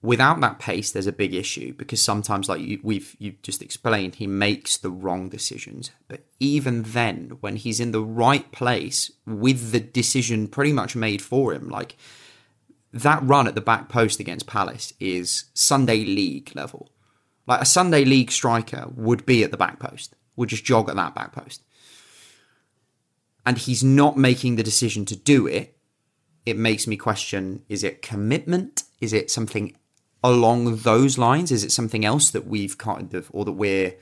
[0.02, 4.16] without that pace, there's a big issue because sometimes, like you, we've you just explained,
[4.16, 5.92] he makes the wrong decisions.
[6.08, 11.22] But even then, when he's in the right place with the decision pretty much made
[11.22, 11.98] for him, like
[12.92, 16.90] that run at the back post against Palace is Sunday League level.
[17.48, 20.96] Like a Sunday League striker would be at the back post, would just jog at
[20.96, 21.64] that back post.
[23.46, 25.78] And he's not making the decision to do it.
[26.46, 28.84] It makes me question is it commitment?
[29.00, 29.76] Is it something
[30.24, 31.52] along those lines?
[31.52, 33.96] Is it something else that we've kind of, or that we're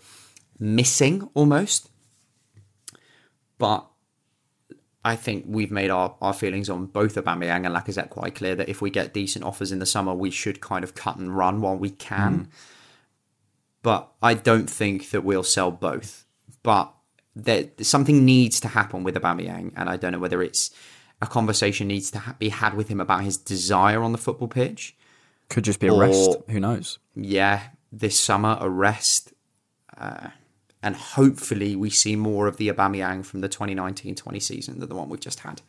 [0.60, 1.90] missing almost?
[3.58, 3.88] But
[5.04, 8.70] I think we've made our, our feelings on both Aubameyang and Lacazette quite clear that
[8.70, 11.62] if we get decent offers in the summer, we should kind of cut and run
[11.62, 12.34] while we can.
[12.34, 12.52] Mm-hmm.
[13.84, 16.26] But I don't think that we'll sell both.
[16.64, 16.94] But
[17.36, 20.72] there, something needs to happen with Aubameyang, and I don't know whether it's
[21.22, 24.48] a conversation needs to ha- be had with him about his desire on the football
[24.48, 24.96] pitch.
[25.50, 26.38] could just be a rest.
[26.50, 27.00] Who knows?
[27.16, 29.34] Yeah, this summer a rest,
[29.98, 30.30] uh,
[30.82, 35.10] and hopefully we see more of the Aubameyang from the 2019-20 season than the one
[35.10, 35.62] we've just had.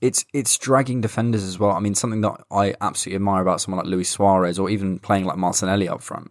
[0.00, 1.72] It's it's dragging defenders as well.
[1.72, 5.24] I mean, something that I absolutely admire about someone like Luis Suarez or even playing
[5.24, 6.30] like Martinelli up front.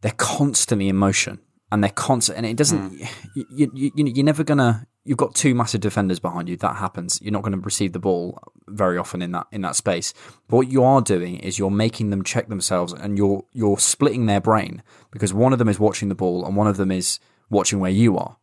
[0.00, 2.98] They're constantly in motion and they're constant, and it doesn't.
[2.98, 3.04] Hmm.
[3.34, 6.56] You, you, you, you're never gonna you've got two massive defenders behind you.
[6.56, 7.20] That happens.
[7.22, 10.12] You're not going to receive the ball very often in that in that space.
[10.48, 14.26] But what you are doing is you're making them check themselves, and you're you're splitting
[14.26, 17.18] their brain because one of them is watching the ball and one of them is
[17.50, 18.36] watching where you are.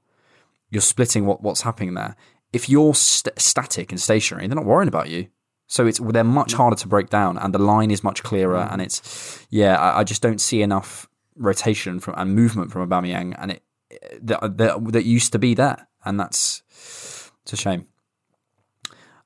[0.69, 2.15] You're splitting what, what's happening there.
[2.51, 5.27] If you're st- static and stationary, they're not worrying about you.
[5.67, 8.67] So it's they're much harder to break down, and the line is much clearer.
[8.71, 13.35] And it's yeah, I, I just don't see enough rotation from and movement from Aubameyang,
[13.37, 13.63] and it
[14.21, 16.63] that, that that used to be there, and that's
[17.43, 17.87] it's a shame.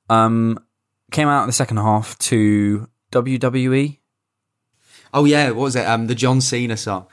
[0.09, 0.59] Um,
[1.11, 3.99] came out in the second half to WWE.
[5.13, 5.87] Oh yeah, what was it?
[5.87, 7.07] Um, the John Cena song.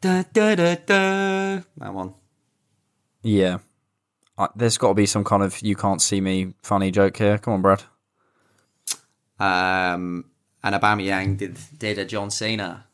[0.00, 1.62] Da, da, da, da.
[1.78, 2.14] That one.
[3.22, 3.58] Yeah,
[4.56, 7.38] there's got to be some kind of "you can't see me" funny joke here.
[7.38, 7.82] Come on, Brad.
[9.38, 10.26] Um,
[10.62, 12.84] and Aubameyang did did a John Cena.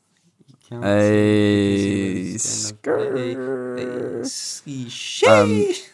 [0.46, 2.74] You can't Hey, see
[4.84, 4.88] me.
[4.88, 5.92] skirt.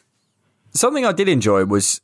[0.74, 2.00] Something I did enjoy was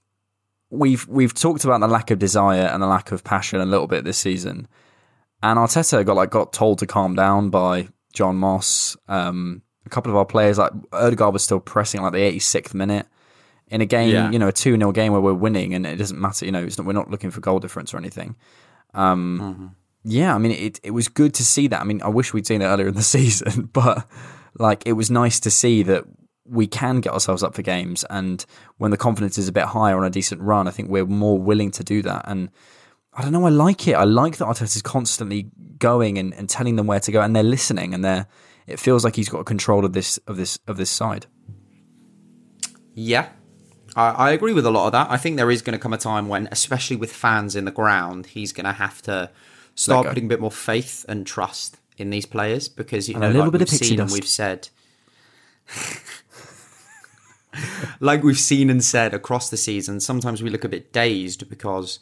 [0.70, 3.86] we've we've talked about the lack of desire and the lack of passion a little
[3.86, 4.68] bit this season,
[5.42, 8.96] and Arteta got like got told to calm down by John Moss.
[9.08, 13.06] Um, a couple of our players like Odegaard was still pressing like the 86th minute
[13.70, 14.30] in a game, Yeah.
[14.30, 16.62] you know, a two 0 game where we're winning, and it doesn't matter, you know,
[16.64, 18.36] it's not, we're not looking for goal difference or anything.
[18.94, 21.80] Um, Yeah, I mean, it it was good to see that.
[21.80, 24.06] I mean, I wish we'd seen it earlier in the season, but
[24.58, 26.04] like it was nice to see that
[26.46, 28.46] we can get ourselves up for games, and
[28.78, 31.38] when the confidence is a bit higher on a decent run, I think we're more
[31.38, 32.22] willing to do that.
[32.26, 32.48] And
[33.12, 33.94] I don't know, I like it.
[33.94, 37.42] I like that Arteta's constantly going and, and telling them where to go, and they're
[37.42, 38.26] listening, and they're.
[38.66, 41.26] It feels like he's got control of this of this of this side.
[42.94, 43.28] Yeah,
[43.96, 45.10] I, I agree with a lot of that.
[45.10, 47.70] I think there is going to come a time when, especially with fans in the
[47.70, 49.30] ground, he's going to have to
[49.74, 53.28] start putting a bit more faith and trust in these players because you And know,
[53.28, 54.68] a little like bit of we've pixie seen and we've said.
[58.00, 61.98] like we've seen and said across the season, sometimes we look a bit dazed because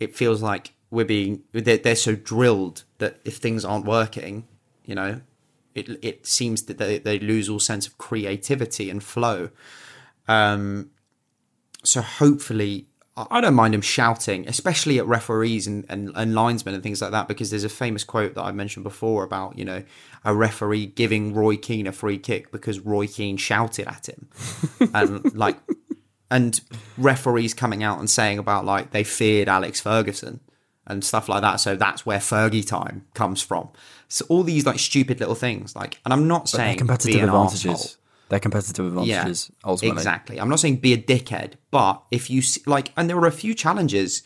[0.00, 4.46] it feels like we're being they're, they're so drilled that if things aren't working,
[4.84, 5.20] you know,
[5.74, 9.50] it it seems that they, they lose all sense of creativity and flow.
[10.28, 10.90] Um,
[11.82, 16.82] so hopefully, I don't mind him shouting, especially at referees and, and, and linesmen and
[16.82, 19.82] things like that, because there's a famous quote that I mentioned before about, you know,
[20.24, 24.28] a referee giving Roy Keane a free kick because Roy Keane shouted at him.
[24.94, 25.58] and like,
[26.30, 26.60] and
[26.96, 30.40] referees coming out and saying about like they feared Alex Ferguson
[30.86, 31.56] and stuff like that.
[31.56, 33.68] So that's where Fergie time comes from.
[34.08, 37.98] So all these like stupid little things, like, and I'm not saying competitive advantages.
[38.32, 39.52] They're competitive advantages.
[39.62, 40.40] ultimately, Exactly.
[40.40, 43.30] I'm not saying be a dickhead, but if you see, like, and there were a
[43.30, 44.22] few challenges.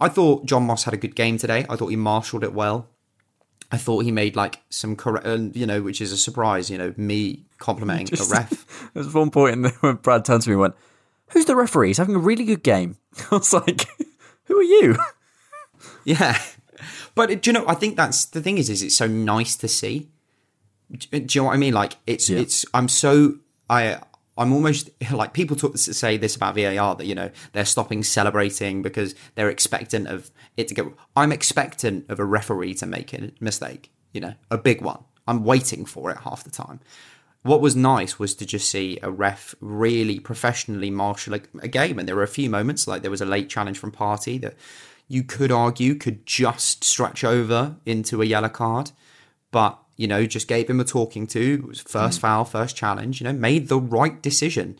[0.00, 1.64] I thought John Moss had a good game today.
[1.70, 2.88] I thought he marshalled it well.
[3.70, 6.70] I thought he made like some correct, uh, you know, which is a surprise.
[6.70, 8.90] You know, me complimenting a ref.
[8.94, 10.74] There's one point in the, when Brad turned to me and went,
[11.28, 11.90] Who's the referee?
[11.90, 12.96] He's having a really good game.
[13.30, 13.86] I was like,
[14.46, 14.96] Who are you?
[16.02, 16.36] Yeah,
[17.14, 17.64] but do you know?
[17.68, 18.58] I think that's the thing.
[18.58, 20.08] Is, is it's so nice to see.
[20.90, 21.74] Do you know what I mean?
[21.74, 22.38] Like it's Yeah.
[22.38, 22.64] it's.
[22.74, 23.36] I'm so
[23.68, 24.00] I.
[24.38, 28.02] I'm almost like people talk, to say this about VAR that you know they're stopping
[28.02, 30.92] celebrating because they're expectant of it to go.
[31.16, 35.04] I'm expectant of a referee to make a mistake, you know, a big one.
[35.26, 36.80] I'm waiting for it half the time.
[37.42, 41.98] What was nice was to just see a ref really professionally marshal a, a game,
[41.98, 44.54] and there were a few moments like there was a late challenge from Partey that
[45.08, 48.90] you could argue could just stretch over into a yellow card,
[49.50, 51.54] but you know just gave him a talking to.
[51.54, 52.22] It was first mm.
[52.22, 53.20] foul, first challenge.
[53.20, 54.78] You know, made the right decision,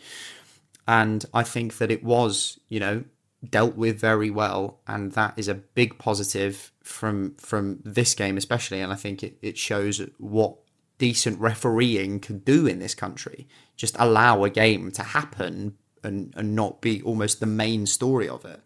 [0.86, 3.04] and I think that it was you know
[3.48, 8.80] dealt with very well, and that is a big positive from from this game especially.
[8.80, 10.56] And I think it, it shows what
[10.98, 13.46] decent refereeing can do in this country.
[13.76, 18.44] Just allow a game to happen and and not be almost the main story of
[18.44, 18.60] it.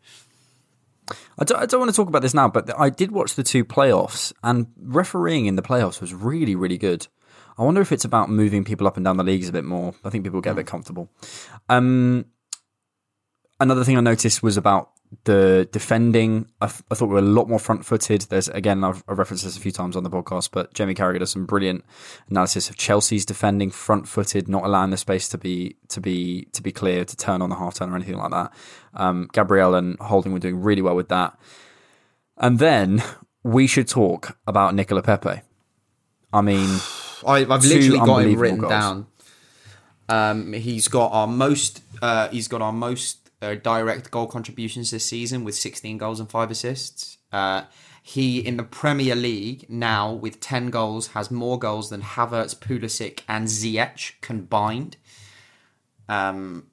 [1.39, 3.43] I don't, I don't want to talk about this now, but I did watch the
[3.43, 7.07] two playoffs, and refereeing in the playoffs was really, really good.
[7.59, 9.95] I wonder if it's about moving people up and down the leagues a bit more.
[10.05, 11.11] I think people get a bit comfortable.
[11.69, 12.25] Um,
[13.59, 14.91] another thing I noticed was about
[15.25, 16.47] the defending.
[16.61, 18.23] I, th- I thought we were a lot more front footed.
[18.23, 21.19] There's, again, I've, I've referenced this a few times on the podcast, but Jamie Carragher
[21.19, 21.85] does some brilliant
[22.29, 26.63] analysis of Chelsea's defending, front footed, not allowing the space to be to be to
[26.63, 28.53] be clear, to turn on the half turn or anything like that.
[28.95, 31.39] Um, Gabriel and Holding were doing really well with that.
[32.37, 33.03] And then
[33.43, 35.43] we should talk about Nicolas Pepe.
[36.33, 36.69] I mean,
[37.27, 38.71] I, I've Two literally got him written goals.
[38.71, 39.07] down.
[40.09, 41.83] Um, he's got our most.
[42.01, 46.31] Uh, he's got our most uh, direct goal contributions this season with 16 goals and
[46.31, 47.19] five assists.
[47.33, 47.63] Uh,
[48.03, 53.21] he in the Premier League now with 10 goals has more goals than Havertz, Pulisic,
[53.29, 54.97] and Ziyech combined.
[56.09, 56.67] Um,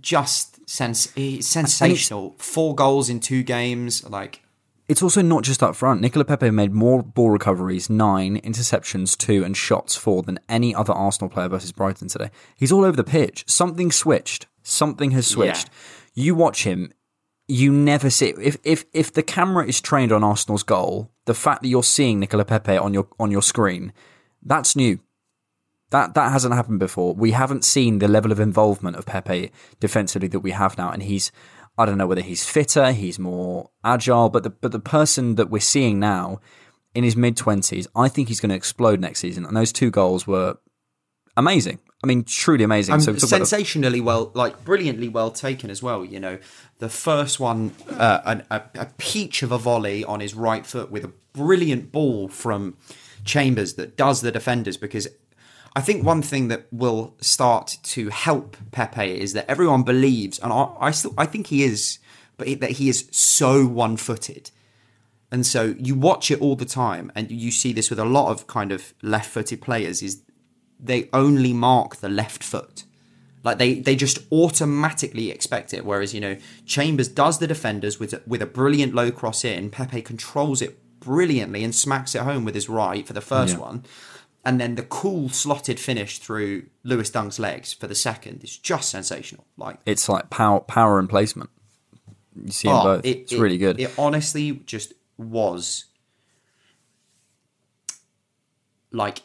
[0.00, 2.34] just sens- sensational.
[2.38, 4.08] Four goals in two games.
[4.08, 4.42] Like
[4.88, 6.00] It's also not just up front.
[6.00, 10.92] Nicolas Pepe made more ball recoveries, nine, interceptions, two, and shots, four, than any other
[10.92, 12.30] Arsenal player versus Brighton today.
[12.56, 13.44] He's all over the pitch.
[13.46, 14.46] Something switched.
[14.62, 15.68] Something has switched.
[16.14, 16.92] You watch him,
[17.48, 21.62] you never see if if if the camera is trained on Arsenal's goal, the fact
[21.62, 23.92] that you're seeing Nicolas Pepe on your on your screen,
[24.42, 25.00] that's new.
[25.90, 27.14] That that hasn't happened before.
[27.14, 29.50] We haven't seen the level of involvement of Pepe
[29.80, 31.32] defensively that we have now, and he's
[31.76, 35.50] I don't know whether he's fitter, he's more agile, but the but the person that
[35.50, 36.40] we're seeing now
[36.94, 39.44] in his mid twenties, I think he's going to explode next season.
[39.44, 40.58] And those two goals were
[41.36, 41.80] amazing.
[42.02, 42.94] I mean, truly amazing.
[42.94, 46.04] Um, so about the- sensationally well, like brilliantly well taken as well.
[46.04, 46.38] You know,
[46.78, 50.90] the first one, uh, an, a, a peach of a volley on his right foot
[50.90, 52.76] with a brilliant ball from
[53.24, 54.76] Chambers that does the defenders.
[54.76, 55.06] Because
[55.76, 60.52] I think one thing that will start to help Pepe is that everyone believes, and
[60.52, 62.00] I, I still I think he is,
[62.36, 64.50] but that he is so one-footed.
[65.30, 68.30] And so you watch it all the time, and you see this with a lot
[68.30, 70.02] of kind of left-footed players.
[70.02, 70.22] Is
[70.82, 72.84] they only mark the left foot.
[73.44, 75.84] Like they, they just automatically expect it.
[75.84, 79.70] Whereas, you know, Chambers does the defenders with a, with a brilliant low cross in.
[79.70, 83.60] Pepe controls it brilliantly and smacks it home with his right for the first Yeah.
[83.62, 83.84] one.
[84.44, 88.90] And then the cool slotted finish through Lewis Dunk's legs for the second is just
[88.90, 89.44] sensational.
[89.56, 91.50] Like it's like power power and placement.
[92.40, 93.04] You see them oh, both.
[93.04, 93.78] it- it's it- really good.
[93.80, 95.84] It honestly just was
[98.92, 99.22] like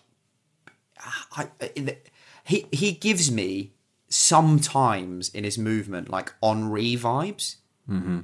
[1.36, 1.97] I, I-
[2.45, 3.74] he he gives me
[4.10, 7.55] sometimes in his movement like Henri vibes.
[7.89, 8.20] Mm-hmm.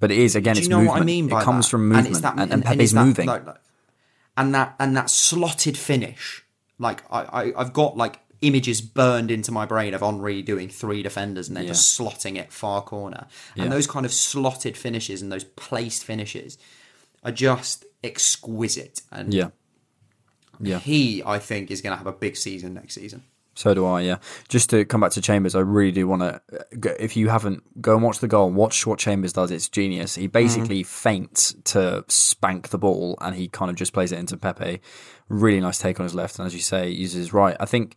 [0.00, 0.94] but it is again, Do it's you know movement.
[0.96, 1.70] what I mean it comes that?
[1.70, 3.26] from And it's that- and, and, and- and Pepe's it's that, moving.
[3.26, 3.56] like- like-
[4.36, 6.44] and that and that slotted finish.
[6.78, 11.02] Like I, I I've got like images burned into my brain of Henri doing three
[11.02, 13.26] defenders and then just slotting it far corner.
[13.56, 13.70] And Yeah.
[13.70, 16.56] those kind of slotted finishes and those placed finishes
[17.24, 19.02] are just exquisite.
[19.10, 19.48] And yeah,
[20.60, 20.78] yeah.
[20.78, 23.24] he, I think, is going to have a big season next season.
[23.54, 24.02] So do I.
[24.02, 24.18] Yeah.
[24.48, 26.40] Just to come back to Chambers, I really do want to.
[27.02, 28.50] If you haven't, go and watch the goal.
[28.50, 29.50] Watch what Chambers does.
[29.50, 30.14] It's genius.
[30.14, 31.08] He basically mm-hmm.
[31.08, 34.80] feints to spank the ball, and he kind of just plays it into Pepe.
[35.28, 37.56] Really nice take on his left, and as you say, uses his right.
[37.58, 37.96] I think.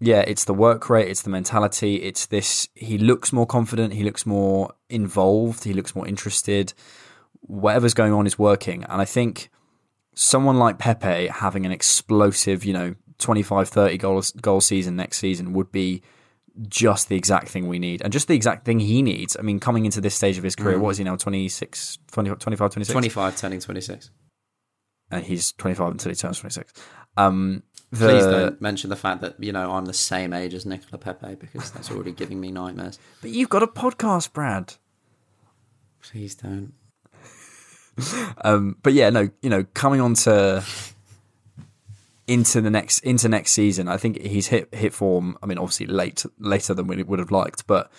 [0.00, 2.68] Yeah, it's the work rate, it's the mentality, it's this.
[2.74, 6.72] He looks more confident, he looks more involved, he looks more interested.
[7.40, 9.50] Whatever's going on is working, and I think
[10.18, 15.52] someone like Pepe having an explosive, you know, 25, 30 goal, goal season next season
[15.52, 16.02] would be
[16.66, 19.36] just the exact thing we need and just the exact thing he needs.
[19.38, 22.30] I mean, coming into this stage of his career, what is he now, 26, 20,
[22.30, 22.92] 25, 26?
[22.92, 24.10] 25 turning 26.
[25.12, 26.72] And he's 25 until he turns 26.
[27.16, 27.62] Um,
[27.92, 31.00] the, Please don't mention the fact that, you know, I'm the same age as Nicolas
[31.00, 32.98] Pepe because that's already giving me nightmares.
[33.22, 34.74] But you've got a podcast, Brad.
[36.02, 36.72] Please don't.
[38.44, 40.64] Um, but yeah, no, you know, coming on to
[42.26, 45.36] into the next into next season, I think he's hit hit form.
[45.42, 47.90] I mean, obviously late later than we would have liked, but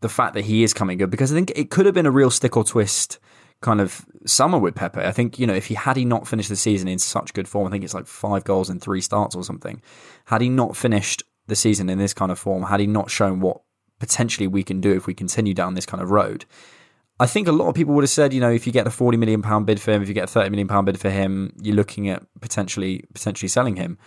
[0.00, 2.10] the fact that he is coming good because I think it could have been a
[2.10, 3.18] real stick or twist
[3.62, 5.00] kind of summer with Pepe.
[5.00, 7.48] I think you know if he had he not finished the season in such good
[7.48, 9.80] form, I think it's like five goals and three starts or something.
[10.26, 13.40] Had he not finished the season in this kind of form, had he not shown
[13.40, 13.62] what
[13.98, 16.44] potentially we can do if we continue down this kind of road,
[17.20, 18.90] I think a lot of people would have said, you know, if you get a
[18.90, 21.10] forty million pound bid for him, if you get a thirty million pound bid for
[21.10, 23.98] him, you're looking at potentially potentially selling him.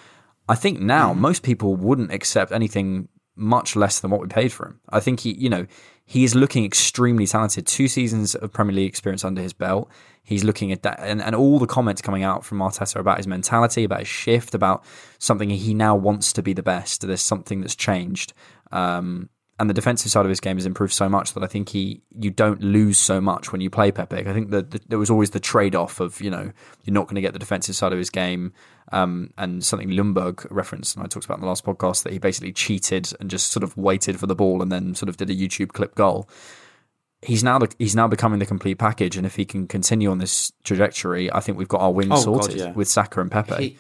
[0.50, 4.66] I think now most people wouldn't accept anything much less than what we paid for
[4.66, 4.80] him.
[4.90, 5.68] I think he, you know,
[6.06, 7.68] he is looking extremely talented.
[7.68, 9.90] Two seasons of Premier League experience under his belt.
[10.24, 13.28] He's looking at that, and, and all the comments coming out from Arteta about his
[13.28, 14.84] mentality, about his shift, about
[15.20, 17.06] something he now wants to be the best.
[17.06, 18.34] There's something that's changed.
[18.72, 19.30] Um,
[19.60, 22.02] and the defensive side of his game has improved so much that I think he
[22.18, 24.18] you don't lose so much when you play Pepe.
[24.18, 26.52] I think that the, there was always the trade off of you know
[26.84, 28.54] you're not going to get the defensive side of his game,
[28.92, 32.20] um, and something Lundberg referenced and I talked about in the last podcast that he
[32.20, 35.30] basically cheated and just sort of waited for the ball and then sort of did
[35.30, 36.30] a YouTube clip goal.
[37.24, 40.20] He's now the, he's now becoming the complete package, and if he can continue on
[40.20, 42.72] this trajectory, I think we've got our win Oh, God, sorted yeah.
[42.74, 43.56] with Saka and Pepe.
[43.56, 43.78] He,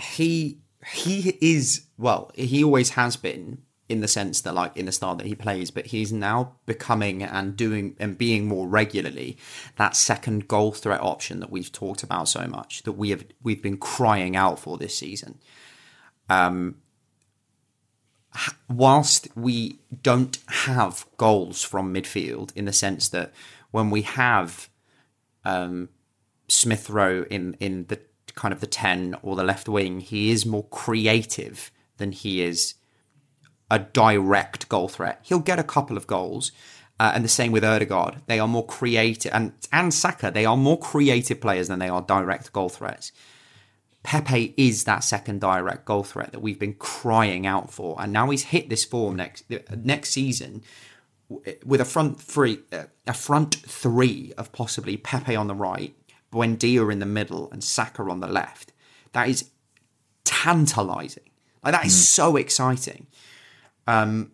[0.00, 2.32] he he is well.
[2.34, 5.70] He always has been in the sense that, like, in the style that he plays,
[5.70, 9.36] but he's now becoming and doing and being more regularly
[9.76, 13.62] that second goal threat option that we've talked about so much that we have we've
[13.62, 15.38] been crying out for this season.
[16.30, 16.76] Um,
[18.70, 23.30] whilst we don't have goals from midfield in the sense that
[23.72, 24.70] when we have
[25.44, 25.90] um,
[26.48, 28.00] Smith Rowe in in the
[28.34, 32.74] kind of the ten or the left wing, he is more creative than he is
[33.72, 35.18] a direct goal threat.
[35.22, 36.52] He'll get a couple of goals.
[37.00, 38.22] Uh, and the same with Odegaard.
[38.26, 40.30] They are more creative, and and Saka.
[40.30, 43.10] They are more creative players than they are direct goal threats.
[44.04, 48.30] Pepe is that second direct goal threat that we've been crying out for, and now
[48.30, 49.44] he's hit this form next
[49.74, 50.62] next season
[51.64, 55.94] with a front three, uh, a front three of possibly Pepe on the right,
[56.32, 58.72] Buendia in the middle, and Saka on the left.
[59.12, 59.50] That is
[60.24, 61.30] tantalizing.
[61.64, 63.06] Like that is so exciting.
[63.86, 64.32] Um,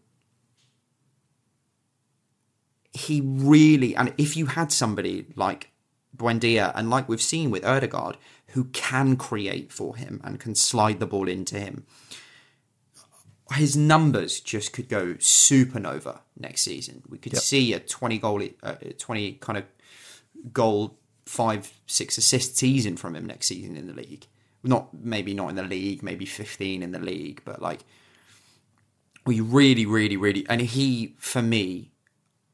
[2.92, 5.70] he really, and if you had somebody like
[6.16, 8.16] Buendia, and like we've seen with Odegaard,
[8.48, 11.86] who can create for him and can slide the ball into him,
[13.54, 17.02] his numbers just could go supernova next season.
[17.08, 19.64] We could see a twenty goal, uh, twenty kind of
[20.52, 24.26] goal, five, six assist season from him next season in the league.
[24.62, 27.80] Not maybe not in the league, maybe fifteen in the league, but like
[29.28, 31.92] we really, really, really, and he for me,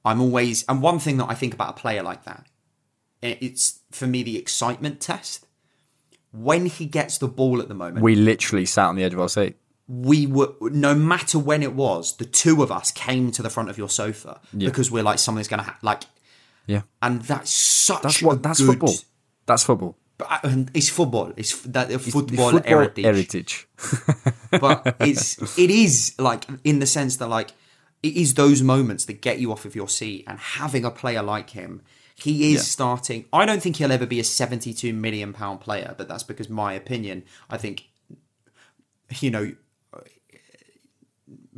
[0.04, 2.44] I'm always and one thing that I think about a player like that,
[3.22, 5.46] it's for me the excitement test.
[6.32, 9.20] When he gets the ball at the moment, We literally sat on the edge of
[9.20, 9.54] our seat.
[9.86, 10.52] we were
[10.88, 13.88] no matter when it was the two of us came to the front of your
[13.88, 14.68] sofa Yeah.
[14.68, 16.02] because we're like something's gonna ha- like
[16.66, 18.42] Yeah, and that's such that's a what.
[18.42, 18.94] That's good, football.
[19.46, 19.96] That's football.
[20.18, 21.32] But, and it's football.
[21.36, 23.68] It's that the The football, football heritage, heritage.
[24.50, 27.50] but it's it is like in the sense that like
[28.02, 31.22] it is those moments that get you off of your seat and having a player
[31.22, 31.82] like him
[32.16, 32.60] he is Yeah.
[32.60, 33.24] starting.
[33.32, 36.72] I don't think he'll ever be a 72 million pound player but that's because my
[36.74, 37.84] opinion i think
[39.20, 39.52] you know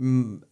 [0.01, 0.43] mm,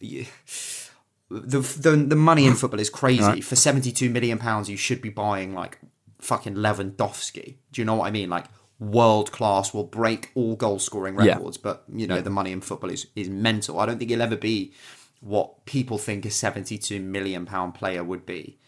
[1.31, 3.41] the, the the money in football is crazy.
[3.41, 5.79] For 72 million pounds you should be buying like
[6.25, 8.47] fucking Lewandowski do you know what i mean like
[8.81, 11.35] world class will break all goal scoring Yeah.
[11.35, 14.23] records but you know the money in football is is mental i don't think he'll
[14.23, 14.73] ever be
[15.21, 18.59] what people think a 72 million pound player would be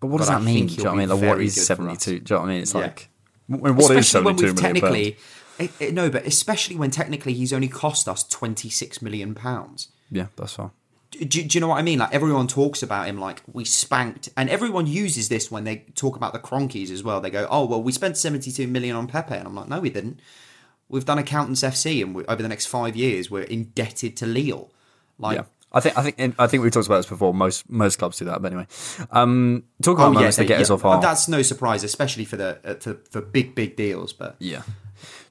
[0.00, 0.66] But what does But I that mean?
[0.66, 1.08] Do you know what I mean?
[1.08, 1.66] Like, what is us.
[1.66, 2.20] seventy-two?
[2.20, 2.62] Do you know what I mean?
[2.62, 2.80] It's Yeah.
[2.80, 3.08] like,
[3.48, 5.24] what is especially when seventy-two we've technically pounds?
[5.58, 10.26] it, it- no but especially when technically he's only cost us 26 million pounds Yeah,
[10.36, 10.70] that's fine.
[11.14, 11.98] Do, do you know what I mean?
[11.98, 16.16] Like everyone talks about him like we spanked, and everyone uses this when they talk
[16.16, 17.20] about the Kroenkes as well.
[17.20, 19.90] They go, "Oh well, we spent seventy-two million on Pepe," and I'm like, "No, we
[19.90, 20.20] didn't.
[20.88, 24.70] We've done Accountants FC, and we, over the next five years, we're indebted to Lille."
[25.18, 25.44] Like, Yeah.
[25.72, 27.34] I think I think I think we've talked about this before.
[27.34, 28.68] Most most clubs do that, but anyway.
[29.10, 32.24] Um, talk about moments they- that get us yeah, off our That's no surprise, especially
[32.24, 34.12] for the uh, for, for big big deals.
[34.12, 34.62] But yeah.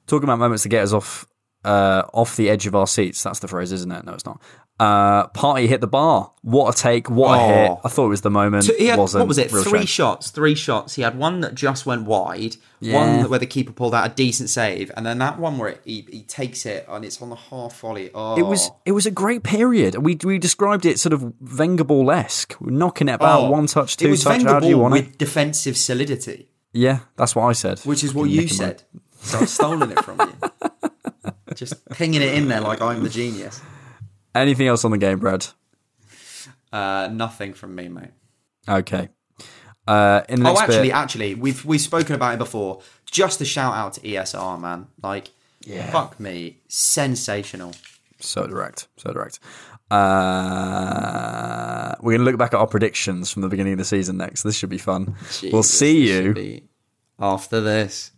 [0.06, 1.26] Talking about moments that get us off
[1.64, 3.22] uh, off the edge of our seats.
[3.22, 4.04] That's the phrase, isn't it?
[4.04, 4.40] No, it's not.
[4.80, 6.32] Uh, Partey hit the bar.
[6.42, 7.08] What a take!
[7.08, 7.46] What a Oh.
[7.46, 7.78] hit!
[7.84, 8.64] I thought it was the moment.
[8.64, 9.20] So he had, Wasn't.
[9.20, 9.48] what was it?
[9.50, 9.86] Three shame.
[9.86, 10.30] shots.
[10.30, 10.94] Three shots.
[10.96, 12.56] He had one that just went wide.
[12.80, 13.20] Yeah.
[13.20, 15.80] One where the keeper pulled out a decent save, and then that one where it,
[15.84, 18.10] he, he takes it and it's on the half volley.
[18.12, 19.94] Oh, It was it was a great period.
[19.94, 23.96] We we described it sort of Wenger ball esque, knocking it about Oh, one touch,
[23.96, 24.42] two touch.
[24.42, 25.18] How do you want with it?
[25.18, 27.78] defensive solidity, Yeah, that's what I said.
[27.80, 28.82] which is what you said.
[29.20, 30.70] So I've stolen it from you.
[31.54, 33.60] Just pinging it in there like I'm the genius.
[34.34, 35.46] Anything else on the game, Brad?
[36.72, 38.10] Uh, nothing from me, mate.
[38.68, 39.08] Okay.
[39.86, 42.80] Uh, in the Oh, actually, bit, actually, we've we've spoken about it before.
[43.10, 44.88] Just a shout out to ESR, man.
[45.02, 45.30] Like,
[45.60, 45.90] Yeah.
[45.92, 47.72] fuck me, sensational.
[48.18, 49.38] so direct, so direct.
[49.90, 49.94] Uh,
[52.00, 54.42] we're gonna look back at our predictions from the beginning of the season next.
[54.42, 55.14] This should be fun.
[55.42, 56.34] we'll Jesus, see this should you.
[56.34, 56.62] be
[57.20, 58.10] after this.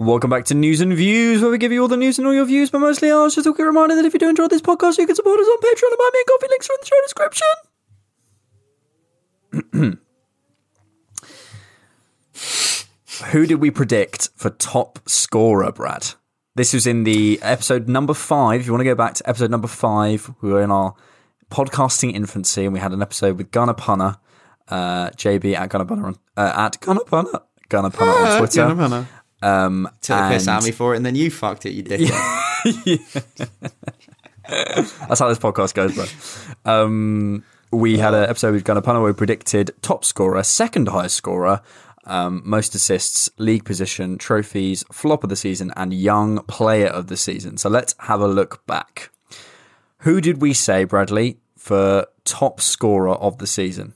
[0.00, 2.32] Welcome back to News and Views, where we give you all the news and all
[2.32, 3.34] your views, but mostly ours.
[3.34, 5.46] Just a quick reminder that if you do enjoy this podcast, you can support us
[5.46, 6.46] on Patreon and buy me a coffee.
[6.48, 7.00] Links are in the show
[9.74, 9.98] description.
[13.32, 16.14] Who did we predict for top scorer, Brad?
[16.54, 18.62] This was in the episode number five.
[18.62, 20.94] If you want to go back to episode number five, we were in our
[21.50, 24.16] podcasting infancy, and we had an episode with Gunnar Punner,
[24.68, 29.06] uh, JB at Gunnar Punner on, uh, at Gunnar Punner, Gunnar Punner on Twitter.
[29.42, 31.82] Um, Took the piss and- out me for it, and then you fucked it, you
[31.82, 33.30] dickhead.
[34.48, 36.04] That's how this podcast goes, bro.
[36.70, 41.14] Um, we had an episode with Gunnar Punner where we predicted top scorer, second highest
[41.16, 41.60] scorer,
[42.04, 47.16] um, most assists, league position, trophies, flop of the season, and young player of the
[47.16, 47.56] season.
[47.58, 49.10] So let's have a look back.
[49.98, 53.92] Who did we say, Bradley, for top scorer of the season?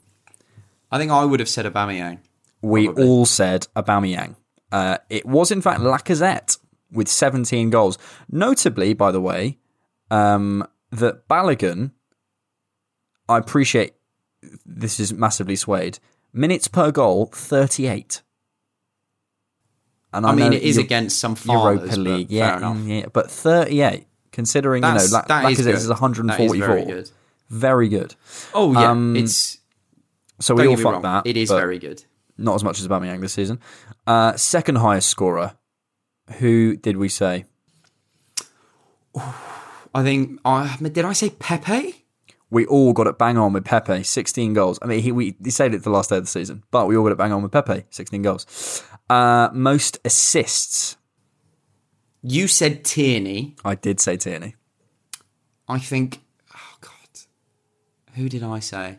[0.92, 2.18] I think I would have said Aubameyang.
[2.62, 3.06] We Probably.
[3.08, 4.36] all said Aubameyang.
[4.74, 6.58] Uh, it was in fact Lacazette
[6.90, 7.96] with 17 goals.
[8.28, 9.58] Notably, by the way,
[10.10, 11.92] um, that Balogun,
[13.28, 13.94] I appreciate
[14.66, 16.00] this is massively swayed.
[16.32, 18.22] Minutes per goal, 38.
[20.12, 23.30] And I, mean, it is against some farmers, Europa League, but yeah, mm, yeah, but
[23.30, 25.74] 38, considering That's, you know, La- that is Lacazette good.
[25.74, 27.10] is 144, is very good.
[27.48, 28.14] Very good.
[28.52, 29.58] Oh yeah, Um, it's
[30.40, 31.26] So we all fuck wrong, that.
[31.26, 32.04] It is very good.
[32.36, 33.60] Not as much as Aubameyang this season.
[34.06, 35.56] Uh, second highest scorer.
[36.38, 37.44] Who did we say?
[39.16, 40.40] I think.
[40.44, 42.04] I did I say Pepe?
[42.50, 44.78] We all got it bang on with Pepe, 16 goals.
[44.80, 46.96] I mean, he, we, he said it the last day of the season, but we
[46.96, 48.84] all got it bang on with Pepe, 16 goals.
[49.10, 50.96] Uh, most assists.
[52.22, 53.56] You said Tierney.
[53.64, 54.54] I did say Tierney.
[55.68, 56.22] I think.
[56.54, 56.92] Oh God,
[58.14, 58.98] who did I say?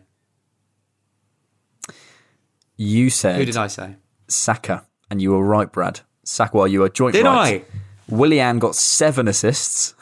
[2.77, 3.95] You said Who did I say?
[4.27, 6.01] Saka, and you were right, Brad.
[6.23, 7.63] Saka, well, you were joint Did right.
[7.63, 8.13] I?
[8.13, 9.93] Willian got seven assists.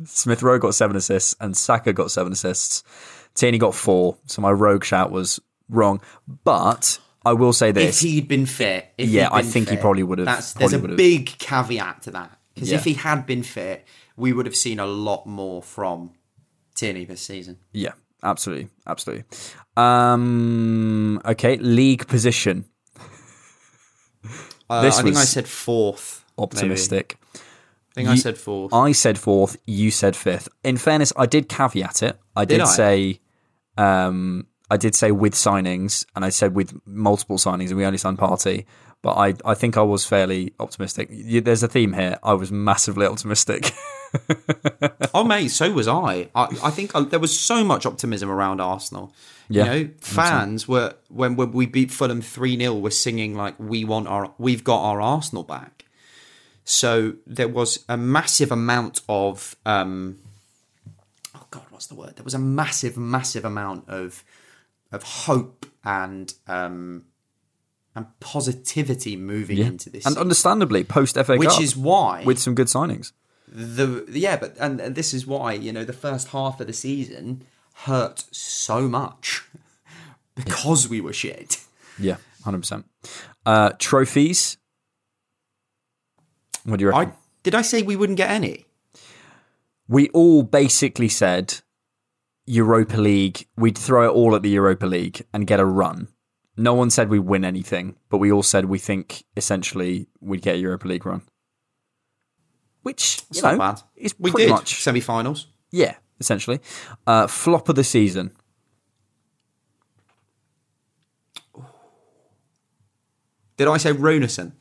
[0.04, 2.82] Smith Rowe got seven assists, and Saka got seven assists.
[3.34, 6.00] Tierney got four, so my rogue shout was wrong.
[6.44, 8.02] But I will say this.
[8.02, 10.78] If he'd been fit, if Yeah, been I think he probably would've- That's, there's a
[10.78, 14.86] big caveat to that because if he had been fit, we would have seen a
[14.86, 16.10] lot more from
[16.74, 17.58] Tierney this season.
[17.72, 17.92] yeah,
[18.22, 19.24] absolutely, absolutely.
[19.76, 22.64] Um, okay, league position.
[24.70, 26.24] Uh, This I think I said fourth.
[26.36, 26.44] maybe.
[26.44, 27.16] Optimistic.
[27.34, 27.38] I
[27.94, 28.72] think I said fourth.
[28.72, 29.56] I said fourth.
[29.66, 30.48] You said fifth.
[30.62, 32.18] In fairness, I did caveat it.
[32.36, 32.66] I did, Did I?
[32.66, 33.20] say,
[33.76, 37.98] um, I did say with signings, and I said with multiple signings, and we only
[37.98, 38.66] signed Partey.
[39.00, 41.08] But I, I think I was fairly optimistic.
[41.10, 42.18] There's a theme here.
[42.22, 43.72] I was massively optimistic.
[45.14, 46.28] Oh mate, so was I.
[46.34, 49.12] I, I think I, there was so much optimism around Arsenal.
[49.48, 53.58] Yeah, you know, fans were when, when we beat Fulham three 0 were singing like
[53.58, 55.86] "We want our, we've got our Arsenal back."
[56.64, 60.18] So there was a massive amount of, um,
[61.34, 62.16] oh god, what's the word?
[62.16, 64.22] There was a massive, massive amount of
[64.92, 67.04] of hope and um,
[67.98, 70.20] and positivity moving into this, and season.
[70.20, 73.12] understandably, post FA which Cup, is why with some good signings.
[73.46, 76.72] the yeah, but and, and this is why you know the first half of the
[76.72, 77.42] season
[77.84, 79.44] hurt so much
[80.34, 81.62] because we were shit.
[81.98, 82.86] Yeah, hundred percent.
[83.44, 84.56] Uh, trophies.
[86.64, 87.12] What do you reckon?
[87.12, 88.66] I did I say we wouldn't get any?
[89.88, 91.60] we all basically said
[92.46, 96.08] Europa League, we'd throw it all at the Europa League and get a run.
[96.58, 100.56] No one said we'd win anything, but we all said we think essentially we'd get
[100.56, 101.22] a Europa League run.
[102.82, 103.82] Which, It's you not bad.
[103.96, 105.46] is we pretty did much, semi-finals.
[105.70, 106.60] yeah, essentially.
[107.06, 108.32] Uh, flop of the season.
[113.56, 114.52] Did I say Runarsson?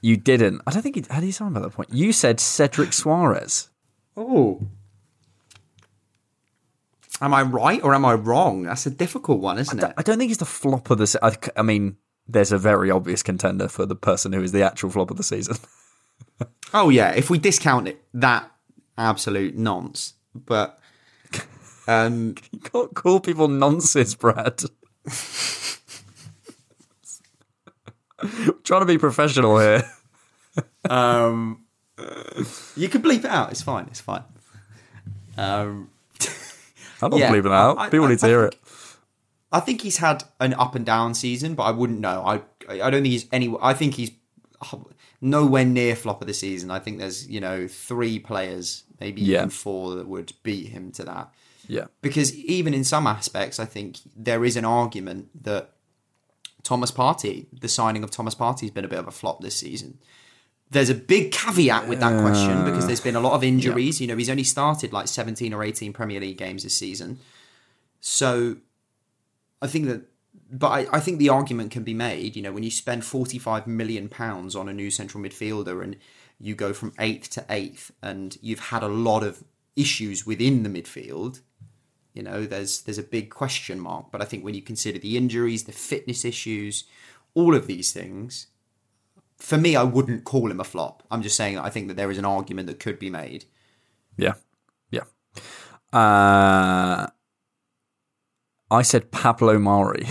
[0.00, 0.60] You didn't.
[0.66, 1.92] I don't think he, do you sound about that point?
[1.92, 3.68] You said Cedric Soares.
[4.16, 4.60] Oh.
[7.20, 8.64] Am I right or am I wrong?
[8.64, 9.92] That's a difficult one, isn't it?
[9.96, 11.96] I don't think he's the flop of the se- I, I mean,
[12.26, 15.22] there's a very obvious contender for the person who is the actual flop of the
[15.22, 15.56] season.
[16.72, 18.50] Oh yeah, if we discount it, that
[18.98, 20.14] absolute nonce.
[20.34, 20.76] But
[21.86, 24.60] um, You can't call people nonsense, Brad.
[28.64, 29.88] trying to be professional here.
[30.90, 31.64] um,
[32.76, 33.52] you can bleep it out.
[33.52, 33.86] It's fine.
[33.86, 34.24] It's fine.
[35.36, 35.90] Um,
[37.04, 37.78] I'm not Yeah, believing it out.
[37.78, 38.60] I- People I- need to I hear think- it.
[39.52, 42.22] I think he's had an up and down season, but I wouldn't know.
[42.26, 43.54] I I don't think he's any.
[43.62, 44.10] I think he's
[45.20, 46.70] nowhere near flop of the season.
[46.70, 49.38] I think there's you know three players, maybe Yeah.
[49.38, 51.32] even four, that would beat him to that.
[51.66, 51.86] Yeah.
[52.02, 55.70] Because even in some aspects, I think there is an argument that
[56.62, 59.56] Thomas Partey, the signing of Thomas Partey, has been a bit of a flop this
[59.56, 59.98] season.
[60.70, 64.00] There's a big caveat with that question uh, because there's been a lot of injuries.
[64.00, 67.18] You know, he's only started like 17 or 18 Premier League games this season.
[68.00, 68.56] So
[69.62, 70.02] I think that,
[70.50, 72.34] but I, I think the argument can be made.
[72.34, 75.96] You know, when you spend 45 million pounds on a new central midfielder and
[76.40, 79.44] you go from eighth to eighth, and you've had a lot of
[79.76, 81.40] issues within the midfield.
[82.12, 84.10] You know, there's there's a big question mark.
[84.10, 86.84] But I think when you consider the injuries, the fitness issues,
[87.34, 88.48] all of these things,
[89.38, 91.02] for me, I wouldn't call him a flop.
[91.10, 93.44] I'm just saying I think that there is an argument that could be made.
[94.16, 94.34] Yeah.
[94.90, 95.04] Yeah.
[95.92, 97.06] Uh,
[98.70, 100.06] I said Pablo Mari.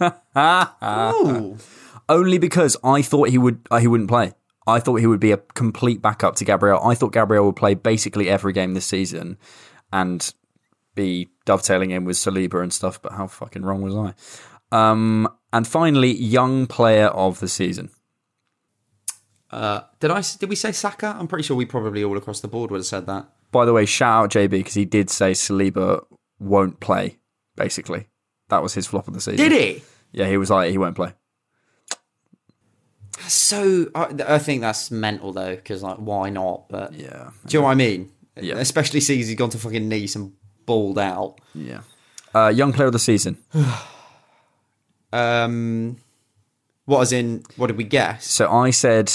[2.08, 4.32] Only because I thought he would uh, he wouldn't play.
[4.66, 6.80] I thought he would be a complete backup to Gabriel.
[6.82, 9.38] I thought Gabriel would play basically every game this season
[9.92, 10.32] and
[10.94, 14.14] be dovetailing in with Saliba and stuff, but how fucking wrong was I?
[14.72, 17.90] Um, and finally, young player of the season.
[19.52, 20.22] Uh, did I?
[20.38, 21.16] Did we say Saka?
[21.18, 23.28] I'm pretty sure we probably all across the board would have said that.
[23.52, 26.04] By the way, shout out JB because he did say Saliba
[26.38, 27.18] won't play.
[27.56, 28.06] Basically,
[28.48, 29.48] that was his flop of the season.
[29.48, 29.82] Did he?
[30.12, 31.12] Yeah, he was like he won't play.
[33.26, 36.68] so I, I think that's mental though, because like, why not?
[36.68, 37.30] But Yeah.
[37.46, 38.10] do you know what I mean?
[38.40, 38.56] Yeah.
[38.56, 40.32] Especially seeing he's gone to fucking Nice and
[40.66, 41.40] balled out.
[41.54, 41.80] Yeah.
[42.34, 43.36] Uh, young player of the season.
[45.12, 45.96] Um,
[46.84, 47.42] what as in?
[47.56, 48.26] What did we guess?
[48.26, 49.12] So I said,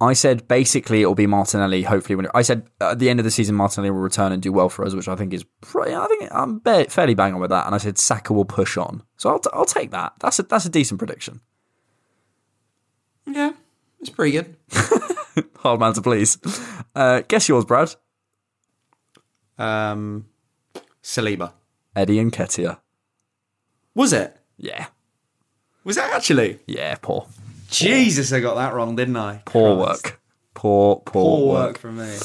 [0.00, 1.82] I said basically it'll be Martinelli.
[1.82, 4.50] Hopefully, when I said at the end of the season Martinelli will return and do
[4.52, 7.40] well for us, which I think is, pretty, I think I'm ba- fairly bang on
[7.40, 7.66] with that.
[7.66, 9.02] And I said Saka will push on.
[9.18, 10.14] So I'll, t- I'll take that.
[10.20, 11.40] That's a that's a decent prediction.
[13.26, 13.52] Yeah,
[14.00, 14.56] it's pretty good.
[15.58, 16.38] Hard man to please.
[16.94, 17.94] Uh, guess yours, Brad.
[19.58, 20.26] Um,
[21.02, 21.52] Saliba.
[21.94, 22.78] Eddie Nketiah.
[23.94, 24.36] Was it?
[24.56, 24.86] Yeah,
[25.84, 26.60] Was that actually?
[26.66, 27.26] yeah, poor,
[27.70, 29.42] Jesus, I got that wrong, didn't I?
[29.44, 30.04] poor Christ.
[30.04, 30.20] work,
[30.54, 31.66] poor poor, Poor work.
[31.68, 32.16] work from me.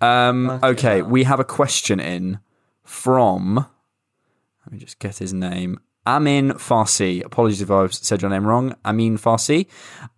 [0.00, 2.38] Um, okay, we have a question in
[2.84, 3.54] from.
[3.56, 5.78] Let me just get his name.
[6.06, 7.22] Amin Farsi.
[7.24, 8.74] Apologies if I've said your name wrong.
[8.86, 9.66] Amin Farsi.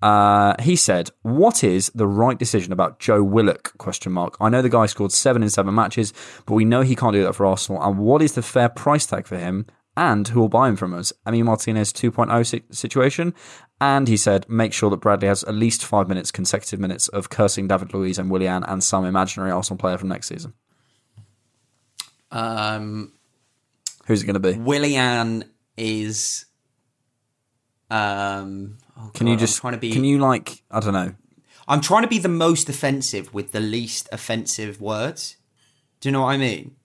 [0.00, 4.36] Uh, he said, "What is the right decision about Joe Willock?" Question mark.
[4.40, 6.12] I know the guy scored seven in seven matches,
[6.46, 7.82] but we know he can't do that for Arsenal.
[7.82, 9.66] And what is the fair price tag for him?
[9.96, 11.12] And who will buy him from us?
[11.26, 13.34] Emi Martinez 2.0 si- situation.
[13.80, 17.28] And he said, make sure that Bradley has at least five minutes, consecutive minutes of
[17.28, 20.54] cursing David Luiz and Willian and some imaginary Arsenal player from next season.
[22.30, 23.12] Um,
[24.06, 24.58] Who's it going to be?
[24.58, 25.44] Willian
[25.76, 26.46] is.
[27.90, 29.92] Um, oh Can God, you I'm just trying to be?
[29.92, 31.14] Can you like I don't know?
[31.68, 35.36] I'm trying to be the most offensive with the least offensive words.
[36.00, 36.76] Do you know what I mean?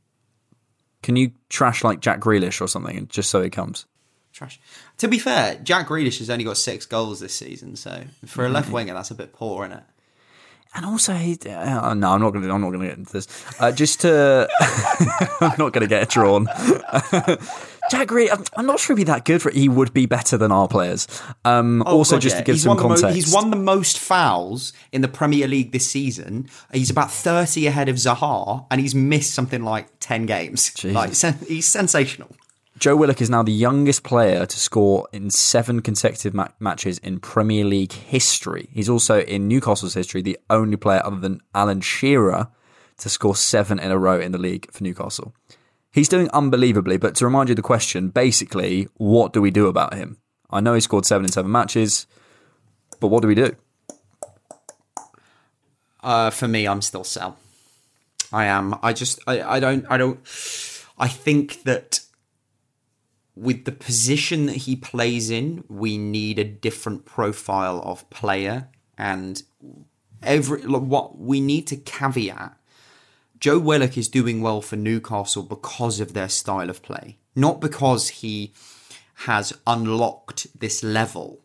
[1.03, 3.85] Can you trash like Jack Grealish or something, just so he comes?
[4.33, 4.59] Trash.
[4.97, 8.45] To be fair, Jack Grealish has only got six goals this season, so for a
[8.45, 8.53] Mm-hmm.
[8.55, 9.83] left winger, that's a bit poor, isn't it?
[10.75, 12.51] And also, he, uh, no, I'm not going to.
[12.51, 13.27] I'm not going to get into this.
[13.59, 14.47] Uh, just to,
[15.41, 16.47] I'm not going to get it drawn.
[17.89, 19.49] Jack Grealish, I'm- I'm not sure he'd be that good for.
[19.49, 21.07] He would be better than our players.
[21.45, 22.39] Um, also, Oh, God, just yeah.
[22.39, 25.47] to give he's some the mo- context, he's won the most fouls in the Premier
[25.47, 26.49] League this season.
[26.73, 30.71] He's about 30 ahead of Zaha, and he's missed something like 10 games.
[30.83, 32.29] Like, sen- he's sensational.
[32.79, 37.19] Joe Willock is now the youngest player to score in seven consecutive ma- matches in
[37.19, 38.69] Premier League history.
[38.71, 42.49] He's also in Newcastle's history the only player other than Alan Shearer
[42.99, 45.33] to score seven in a row in the league for Newcastle.
[45.91, 49.93] He's doing unbelievably, but to remind you the question, basically, what do we do about
[49.93, 50.17] him?
[50.49, 52.07] I know he scored seven in seven matches,
[52.99, 53.55] but what do we do?
[56.01, 57.37] Uh, for me, I'm still sell.
[58.31, 58.75] I am.
[58.83, 59.19] I just.
[59.27, 59.85] I, I don't.
[59.89, 60.19] I don't.
[60.97, 62.01] I think that
[63.35, 69.41] with the position that he plays in, we need a different profile of player, and
[70.23, 72.57] every what we need to caveat.
[73.39, 78.09] Joe Willock is doing well for Newcastle because of their style of play, not because
[78.09, 78.53] he
[79.21, 81.41] has unlocked this level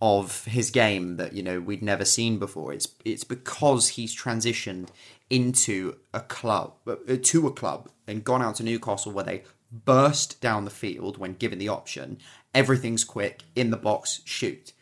[0.00, 2.72] of his game that you know we'd never seen before.
[2.72, 4.88] It's it's because he's transitioned
[5.30, 10.40] into a club uh, to a club and gone out to Newcastle where they burst
[10.40, 12.18] down the field when given the option.
[12.54, 14.72] Everything's quick in the box, shoot.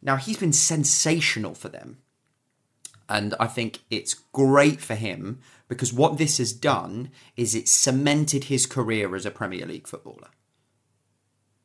[0.00, 1.98] Now he's been sensational for them.
[3.12, 8.44] And I think it's great for him because what this has done is it cemented
[8.44, 10.28] his career as a Premier League footballer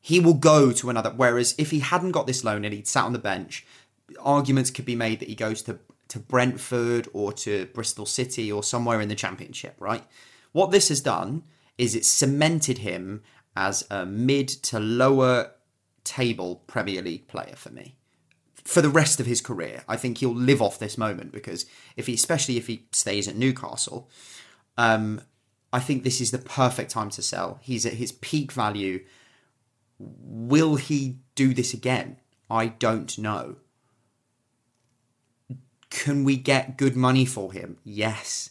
[0.08, 1.10] he will go to another.
[1.10, 3.66] Whereas if he hadn't got this loan and he'd sat on the bench,
[4.22, 8.64] arguments could be made that he goes to to Brentford or to Bristol City or
[8.64, 9.76] somewhere in the Championship.
[9.80, 10.06] Right?
[10.54, 11.44] What this has done
[11.78, 13.22] is it cemented him
[13.54, 15.52] as a mid to lower
[16.06, 17.97] table Premier League player for me
[18.68, 19.86] for the rest of his career.
[19.88, 21.66] I think he'll live off this moment because
[21.96, 24.10] if he, especially if he stays at Newcastle,
[24.78, 25.22] um,
[25.72, 27.60] I think this is the perfect time to sell.
[27.62, 29.06] He's at his peak value.
[29.98, 32.18] Will he do this again?
[32.50, 33.56] I don't know.
[35.90, 37.78] Can we get good money for him?
[37.86, 38.50] Yes.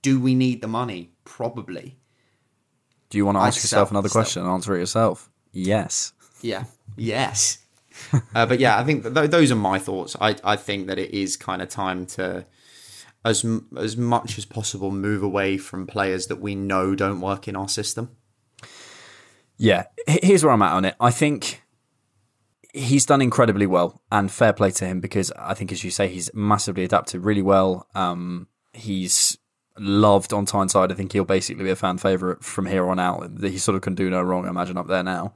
[0.00, 1.10] Do we need the money?
[1.24, 1.98] Probably.
[3.10, 5.28] Do you want to I'd ask yourself another question and answer it yourself?
[5.52, 6.12] Yes.
[6.40, 6.64] Yeah.
[6.96, 7.65] Yes.
[8.34, 10.16] Uh, but yeah, I think th- those are my thoughts.
[10.20, 12.46] I, I think that it is kind of time to,
[13.24, 13.44] as
[13.76, 17.68] as much as possible, move away from players that we know don't work in our
[17.68, 18.16] system.
[19.58, 20.94] Yeah, here's where I'm at on it.
[21.00, 21.62] I think
[22.74, 26.08] he's done incredibly well, and fair play to him because I think, as you say,
[26.08, 27.88] he's massively adapted really well.
[27.94, 29.38] Um, he's
[29.78, 30.92] loved on Tyneside.
[30.92, 33.30] I think he'll basically be a fan favourite from here on out.
[33.40, 35.34] He sort of can do no wrong, I imagine, up there now.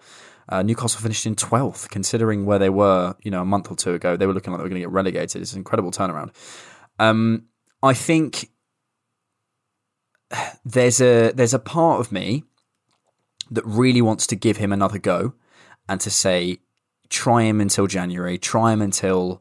[0.51, 3.95] Uh, Newcastle finished in 12th, considering where they were, you know, a month or two
[3.95, 4.17] ago.
[4.17, 5.41] They were looking like they were going to get relegated.
[5.41, 6.31] It's an incredible turnaround.
[6.99, 7.47] Um,
[7.83, 8.51] I think
[10.65, 12.45] there's a there's a part of me
[13.51, 15.35] that really wants to give him another go
[15.89, 16.59] and to say
[17.09, 19.41] try him until January, try him until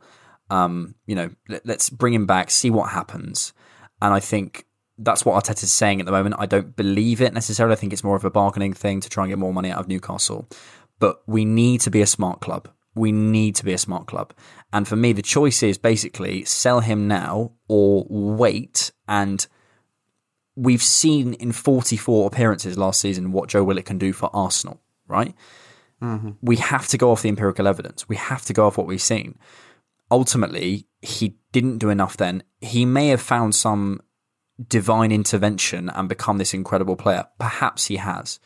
[0.51, 3.53] Um, you know, let, let's bring him back, see what happens.
[4.01, 4.65] And I think
[4.97, 6.35] that's what Arteta's saying at the moment.
[6.39, 7.73] I don't believe it necessarily.
[7.73, 9.79] I think it's more of a bargaining thing to try and get more money out
[9.79, 10.47] of Newcastle.
[10.99, 12.69] But we need to be a smart club.
[12.95, 14.33] We need to be a smart club.
[14.73, 18.91] And for me, the choice is basically sell him now or wait.
[19.07, 19.45] And
[20.55, 25.33] we've seen in 44 appearances last season what Joe Willock can do for Arsenal, right?
[26.01, 26.31] Mm-hmm.
[26.41, 28.07] We have to go off the empirical evidence.
[28.09, 29.37] We have to go off what we've seen.
[30.11, 32.43] Ultimately, he didn't do enough then.
[32.61, 34.01] He may have found some
[34.67, 37.27] divine intervention and become this incredible player.
[37.37, 38.39] Perhaps he has.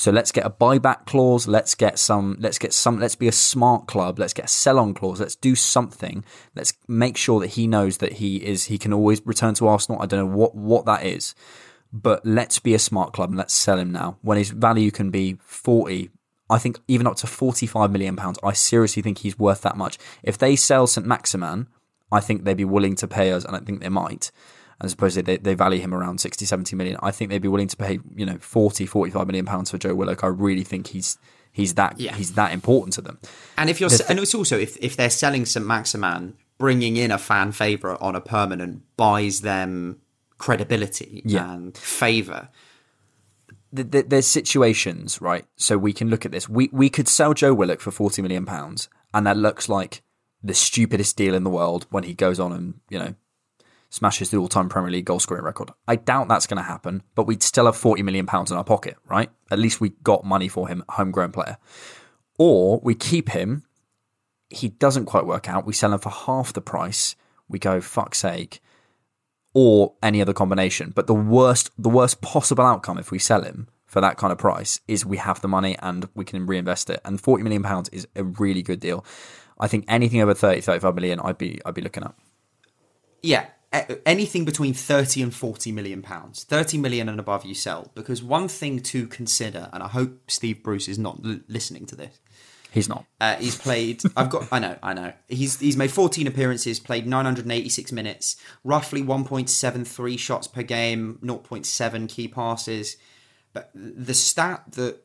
[0.00, 1.46] So let's get a buyback clause.
[1.46, 2.38] Let's get some.
[2.40, 2.98] Let's get some.
[2.98, 4.18] Let's be a smart club.
[4.18, 5.20] Let's get a sell-on clause.
[5.20, 6.24] Let's do something.
[6.56, 8.64] Let's make sure that he knows that he is.
[8.64, 10.00] He can always return to Arsenal.
[10.00, 11.34] I don't know what what that is,
[11.92, 15.10] but let's be a smart club and let's sell him now when his value can
[15.10, 16.08] be forty.
[16.48, 18.38] I think even up to forty-five million pounds.
[18.42, 19.98] I seriously think he's worth that much.
[20.22, 21.66] If they sell St Maximin,
[22.10, 24.30] I think they'd be willing to pay us, and I think they might.
[24.80, 26.96] I suppose they, they value him around 60, 70 million.
[27.02, 29.94] I think they'd be willing to pay, you know, 40, 45 million pounds for Joe
[29.94, 30.24] Willock.
[30.24, 31.18] I really think he's
[31.52, 32.14] he's that Yeah.
[32.14, 33.18] he's that important to them.
[33.58, 37.18] And if you're, and it's also if if they're selling St Maximin, bringing in a
[37.18, 40.00] fan favorite on a permanent buys them
[40.38, 41.52] credibility Yeah.
[41.52, 42.48] and favor.
[43.74, 45.44] th- th- there's situations, right?
[45.56, 46.48] So we can look at this.
[46.48, 50.02] We we could sell Joe Willock for forty million pounds, and that looks like
[50.42, 53.14] the stupidest deal in the world when he goes on and you know
[53.90, 55.70] smashes the all-time Premier League goal scoring record.
[55.86, 58.64] I doubt that's going to happen, but we'd still have forty million pounds in our
[58.64, 59.30] pocket, right?
[59.50, 61.58] At least we got money for him, homegrown player.
[62.38, 63.64] Or we keep him.
[64.48, 65.66] He doesn't quite work out.
[65.66, 67.14] We sell him for half the price.
[67.48, 68.60] We go fuck's sake
[69.52, 70.92] or any other combination.
[70.94, 74.38] But the worst, the worst possible outcome if we sell him for that kind of
[74.38, 77.00] price is we have the money and we can reinvest it.
[77.04, 79.04] And forty million pounds is a really good deal.
[79.60, 82.14] I think anything over 30, 35 million, I'd be, I'd be looking at.
[83.22, 86.44] Yeah, anything between 30 and 40 million pounds.
[86.44, 87.90] 30 million and above you sell.
[87.94, 91.96] Because one thing to consider, and I hope Steve Bruce is not l- listening to
[91.96, 92.18] this,
[92.72, 93.04] He's not.
[93.20, 94.00] uh, he's played.
[94.16, 94.46] I've got.
[94.52, 94.76] I know.
[94.82, 95.12] I know.
[95.28, 102.28] He's he's made 14 appearances, played 986 minutes, roughly 1.73 shots per game, 0.7 key
[102.28, 102.96] passes.
[103.52, 105.00] But the stat that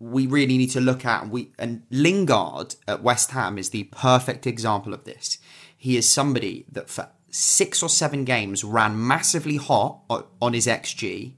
[0.00, 3.84] we really need to look at, and we and Lingard at West Ham is the
[3.84, 5.38] perfect example of this.
[5.76, 10.00] He is somebody that for six or seven games ran massively hot
[10.40, 11.34] on his xG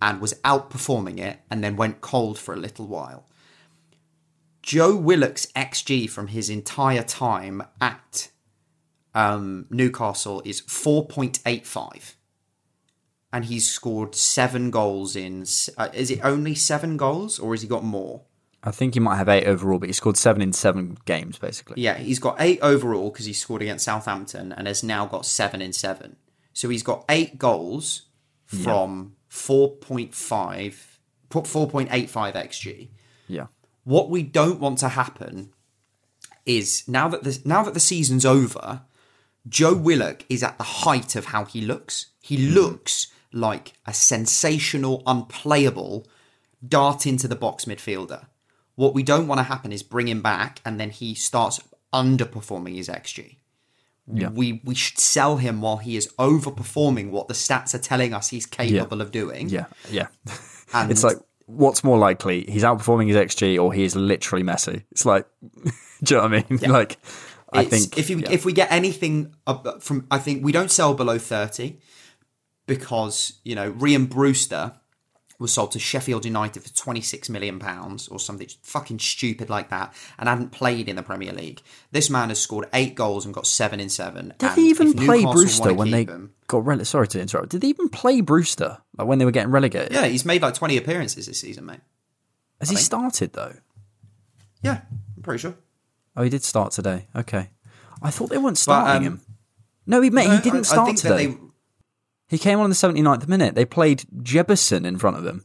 [0.00, 3.26] and was outperforming it, and then went cold for a little while.
[4.62, 8.30] Joe Willock's XG from his entire time at
[9.14, 12.14] um, Newcastle is 4.85.
[13.32, 15.44] And he's scored seven goals in.
[15.76, 18.22] Uh, is it only seven goals or has he got more?
[18.62, 21.80] I think he might have eight overall, but he scored seven in seven games, basically.
[21.80, 25.62] Yeah, he's got eight overall because he scored against Southampton and has now got seven
[25.62, 26.16] in seven.
[26.52, 28.02] So he's got eight goals
[28.44, 30.10] from 4.5,
[31.30, 32.88] 4.85 XG.
[33.28, 33.46] Yeah.
[33.84, 35.52] what we don't want to happen
[36.44, 38.82] is now that the now that the season's over,
[39.48, 42.06] Joe Willock is at the height of how he looks.
[42.20, 42.54] He hmm.
[42.54, 46.06] looks like a sensational, unplayable
[46.66, 48.26] dart into the box midfielder.
[48.80, 51.60] What we don't want to happen is bring him back and then he starts
[51.92, 53.36] underperforming his XG.
[54.12, 54.30] Yeah.
[54.30, 58.28] We we should sell him while he is overperforming what the stats are telling us
[58.28, 59.48] he's capable of doing.
[59.50, 59.66] Yeah.
[59.90, 60.08] Yeah.
[60.72, 62.44] And it's like, what's more likely?
[62.48, 64.84] He's outperforming his XG or he is literally messy.
[64.92, 65.26] It's like,
[66.02, 66.60] do you know what I mean?
[66.70, 66.96] Like,
[67.52, 67.98] I It's- think.
[67.98, 68.30] if you yeah.
[68.30, 69.34] if we get anything
[69.80, 71.80] from, I think we don't sell below thirty
[72.66, 74.72] because you know Rian Brewster
[75.40, 79.70] was sold to Sheffield United for twenty six million pounds or something fucking stupid like
[79.70, 81.62] that, and hadn't played in the Premier League.
[81.90, 84.34] This man has scored eight goals and got seven in seven.
[84.38, 86.86] Did and they even play Newcastle Brewster when they him- got relegated?
[86.86, 87.48] Sorry to interrupt.
[87.48, 89.92] Did they even play Brewster like when they were getting relegated?
[89.92, 91.80] Yeah, he's made like twenty appearances this season, mate.
[92.60, 93.54] Has he started though?
[94.62, 94.82] Yeah,
[95.16, 95.54] I'm pretty sure.
[96.16, 97.08] Oh, he did start today.
[97.16, 97.50] Okay,
[98.02, 99.20] I thought they weren't starting um, him.
[99.86, 101.26] No, he mate, he didn't I, start think today.
[101.26, 101.49] that they.
[102.30, 103.54] He came on in the 79th minute.
[103.54, 105.44] They played Jebbison in front of him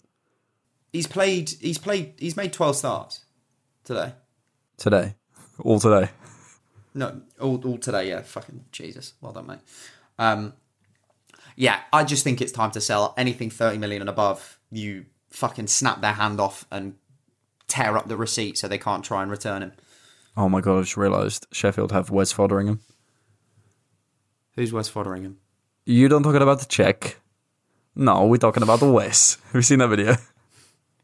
[0.96, 1.50] He's played.
[1.60, 2.14] He's played.
[2.18, 3.26] He's made twelve starts
[3.84, 4.14] today.
[4.78, 5.16] today,
[5.62, 6.10] all today.
[6.94, 8.22] No, all, all today, yeah.
[8.22, 9.12] Fucking Jesus.
[9.20, 9.60] Well done, mate.
[10.18, 10.54] Um,
[11.58, 14.58] yeah, I just think it's time to sell anything 30 million and above.
[14.72, 16.96] You fucking snap their hand off and
[17.68, 19.74] tear up the receipt so they can't try and return him.
[20.38, 20.78] Oh my god!
[20.78, 22.80] I just realised Sheffield have Wes Foderingham.
[24.56, 25.36] Who's Wes Foderingham?
[25.86, 27.16] You don't talking about the Cech?
[27.96, 29.38] No, we're talking about the Wes.
[29.48, 30.16] Have you seen that video?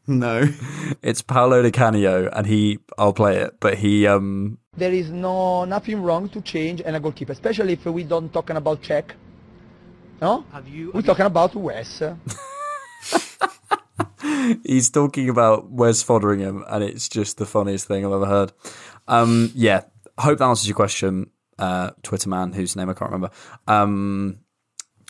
[0.04, 0.48] No.
[1.00, 2.80] It's Paolo Di Canio, and he.
[2.98, 7.00] I'll play it, but he um There is no nothing wrong to change and a
[7.00, 9.12] goalkeeper, especially if we don't talking about Cech.
[10.20, 10.90] No, Have you?
[10.92, 12.02] we're talking about Wes.
[14.64, 18.52] He's talking about Wes Foderingham, and it's just the funniest thing I've ever heard.
[19.06, 19.82] Um, yeah,
[20.18, 21.30] hope that answers your question,
[21.60, 23.30] uh, Twitter man, whose name I can't remember.
[23.68, 24.40] Um,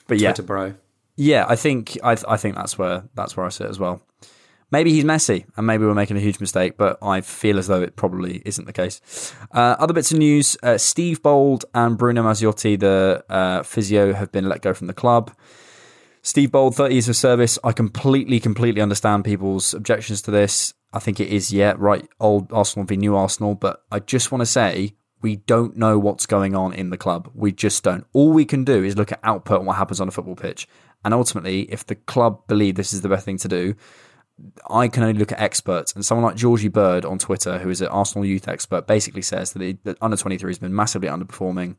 [0.07, 0.75] but yeah, Twitter bro.
[1.17, 4.03] yeah, I think I, I think that's where that's where I sit as well.
[4.71, 7.83] Maybe he's messy, and maybe we're making a huge mistake, but I feel as though
[7.83, 9.35] it probably isn't the case.
[9.53, 14.33] Uh, other bits of news: uh, Steve Bould and Bruno Mazziotti, the uh, physio, have
[14.33, 15.31] been let go from the club.
[16.23, 17.59] Steve Bould, 30 years of service.
[17.65, 20.73] I completely, completely understand people's objections to this.
[20.93, 24.41] I think it is, yeah, right, old Arsenal v new Arsenal, but I just want
[24.41, 27.31] to say we don't know what's going on in the club.
[27.35, 28.07] We just don't.
[28.13, 30.69] All we can do is look at output and what happens on a football pitch.
[31.05, 33.75] And ultimately, if the club believe this is the best thing to do,
[34.69, 35.93] I can only look at experts.
[35.93, 39.53] And someone like Georgie Bird on Twitter, who is an Arsenal youth expert, basically says
[39.53, 41.77] that, he, that under 23 has been massively underperforming.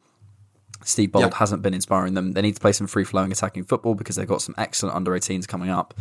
[0.85, 1.35] Steve Bould Yeah.
[1.35, 2.33] hasn't been inspiring them.
[2.33, 5.11] They need to play some free flowing attacking football because they've got some excellent under
[5.15, 5.93] 18s coming up,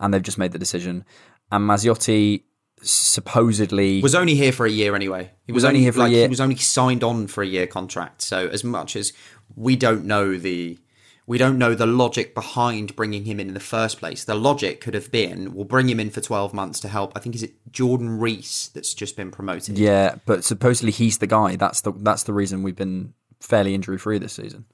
[0.00, 1.04] and they've just made the decision.
[1.52, 2.42] And Mazziotti
[2.90, 5.30] supposedly was only here for a year anyway.
[5.46, 6.22] He Was only here for a year.
[6.22, 8.22] He was only signed on for a year contract.
[8.22, 9.12] So as much as
[9.56, 10.78] we don't know the
[11.26, 14.24] we don't know the logic behind bringing him in in the first place.
[14.24, 17.12] The logic could have been we'll bring him in for 12 months to help.
[17.16, 19.78] I think is it Jordan Reece that's just been promoted.
[19.78, 21.56] yeah, but supposedly he's the guy.
[21.56, 24.64] That's the that's the reason we've been fairly injury free this season.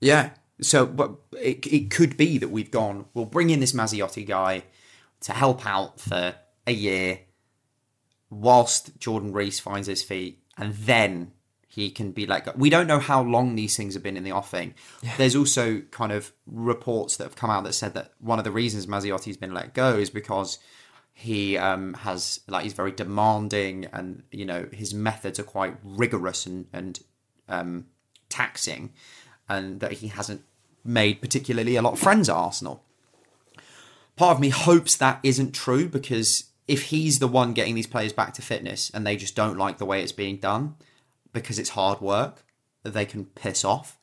[0.00, 0.30] Yeah.
[0.60, 4.62] So, but it, it could be that we've gone, we'll bring in this Mazziotti guy
[5.20, 6.34] to help out for
[6.66, 7.20] a year
[8.30, 11.32] whilst Jordan Reece finds his feet, and then
[11.68, 12.52] he can be let go.
[12.56, 14.74] We don't know how long these things have been in the offing.
[15.18, 18.50] There's also kind of reports that have come out that said that one of the
[18.50, 20.58] reasons Mazziotti's been let go is because
[21.12, 26.46] he um, has like he's very demanding and you know his methods are quite rigorous
[26.46, 27.00] and and
[27.48, 27.86] um,
[28.28, 28.92] taxing
[29.48, 30.42] and that he hasn't
[30.84, 32.82] made particularly a lot of friends at Arsenal.
[34.16, 38.12] Part of me hopes that isn't true because if he's the one getting these players
[38.12, 40.74] back to fitness and they just don't like the way it's being done
[41.32, 42.44] because it's hard work,
[42.82, 43.98] they can piss off.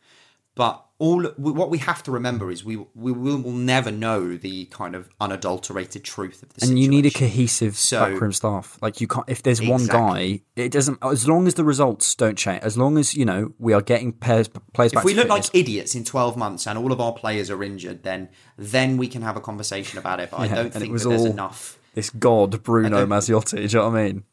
[0.56, 4.94] But all what we have to remember is we we will, never know the kind
[4.94, 8.78] of unadulterated truth of the And you need a cohesive So- backroom staff.
[8.80, 11.00] Like you can't if there's one guy, it doesn't.
[11.02, 14.14] As long as the results don't change, as long as you know we are getting
[14.14, 15.02] players players back.
[15.02, 17.64] If we look fitness, like idiots in 12 months and all of our players are
[17.64, 20.30] injured, then then we can have a conversation about it.
[20.30, 21.80] But I don't think that there's all- enough.
[21.94, 23.62] This god Bruno I don't- Mazziotti.
[23.72, 24.24] You know what I mean?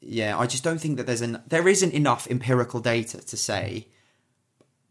[0.00, 3.88] Yeah, I just don't think that there's an there isn't enough empirical data to say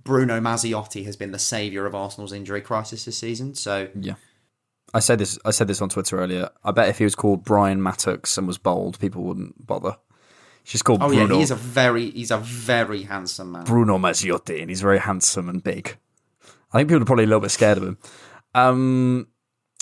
[0.03, 3.55] Bruno Mazziotti has been the saviour of Arsenal's injury crisis this season.
[3.55, 4.15] So Yeah.
[4.93, 5.39] I said this.
[5.45, 6.49] I said this on Twitter earlier.
[6.63, 9.97] I bet if he was called Brian Mattocks and was bold, people wouldn't bother.
[10.63, 11.27] He's just called oh Bruno.
[11.33, 13.63] yeah, he is a very he's a very handsome man.
[13.65, 15.97] Bruno Mazziotti, and he's very handsome and big.
[16.71, 17.97] I think people are probably a little bit scared of him.
[18.53, 19.27] Um,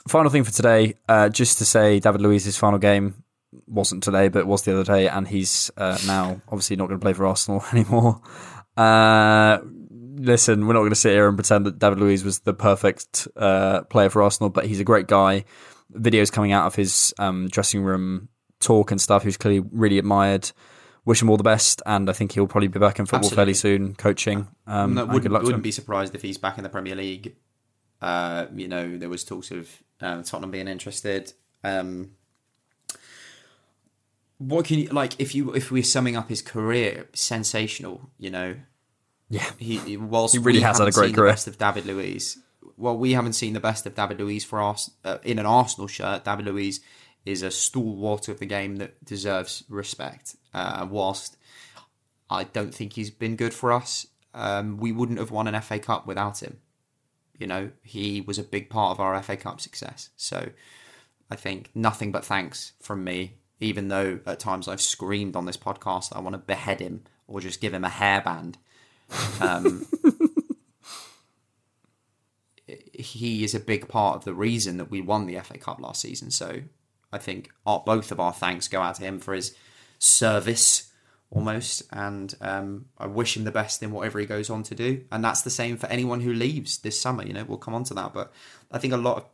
[0.08, 3.24] final thing for today, uh, just to say, David Luiz's final game
[3.68, 7.04] wasn't today, but was the other day, and he's uh, now obviously not going to
[7.04, 8.22] play for Arsenal anymore.
[8.78, 9.60] Uh,
[10.16, 13.28] listen, we're not going to sit here and pretend that David Luiz was the perfect
[13.36, 15.46] uh, player for Arsenal, but he's a great guy.
[15.94, 18.30] Videos coming out of his um, dressing room
[18.60, 20.52] talk and stuff, who's clearly really admired.
[21.04, 23.56] Wish him all the best, and I think he'll probably be back in football fairly
[23.56, 24.48] soon, coaching.
[24.68, 27.36] Um, No, good wouldn't, wouldn't be surprised if he's back in the Premier League.
[28.00, 29.68] Uh, you know, there was talks of
[30.02, 31.34] um, Tottenham being interested.
[31.64, 32.12] Um,
[34.38, 37.08] what can you like if you if we're summing up his career?
[37.14, 38.56] Sensational, you know.
[39.30, 41.28] Yeah, He, he whilst He really has had a great career.
[41.28, 42.38] The best of David Luiz.
[42.76, 45.88] Well, we haven't seen the best of David Luiz for us uh, in an Arsenal
[45.88, 46.26] shirt.
[46.26, 46.82] David Luiz
[47.26, 50.36] is a stalwart of the game that deserves respect.
[50.54, 51.38] Uh, whilst
[52.30, 55.80] I don't think he's been good for us, um, we wouldn't have won an FA
[55.80, 56.58] Cup without him.
[57.42, 60.12] You know, he was a big part of our FA Cup success.
[60.16, 60.50] So
[61.30, 65.58] I think nothing but thanks from me, even though at times I've screamed on this
[65.58, 68.56] podcast that I want to behead him or just give him a hairband.
[69.42, 69.88] Um,
[72.94, 76.02] he is a big part of the reason that we won the FA Cup last
[76.02, 76.30] season.
[76.30, 76.62] So
[77.12, 79.56] I think our, both of our thanks go out to him for his
[79.98, 80.91] service
[81.32, 81.84] almost.
[81.92, 85.04] And um, I wish him the best in whatever he goes on to do.
[85.12, 87.26] And that's the same for anyone who leaves this summer.
[87.26, 88.14] You know, we'll come on to that.
[88.14, 88.32] But
[88.72, 89.26] I think a lot of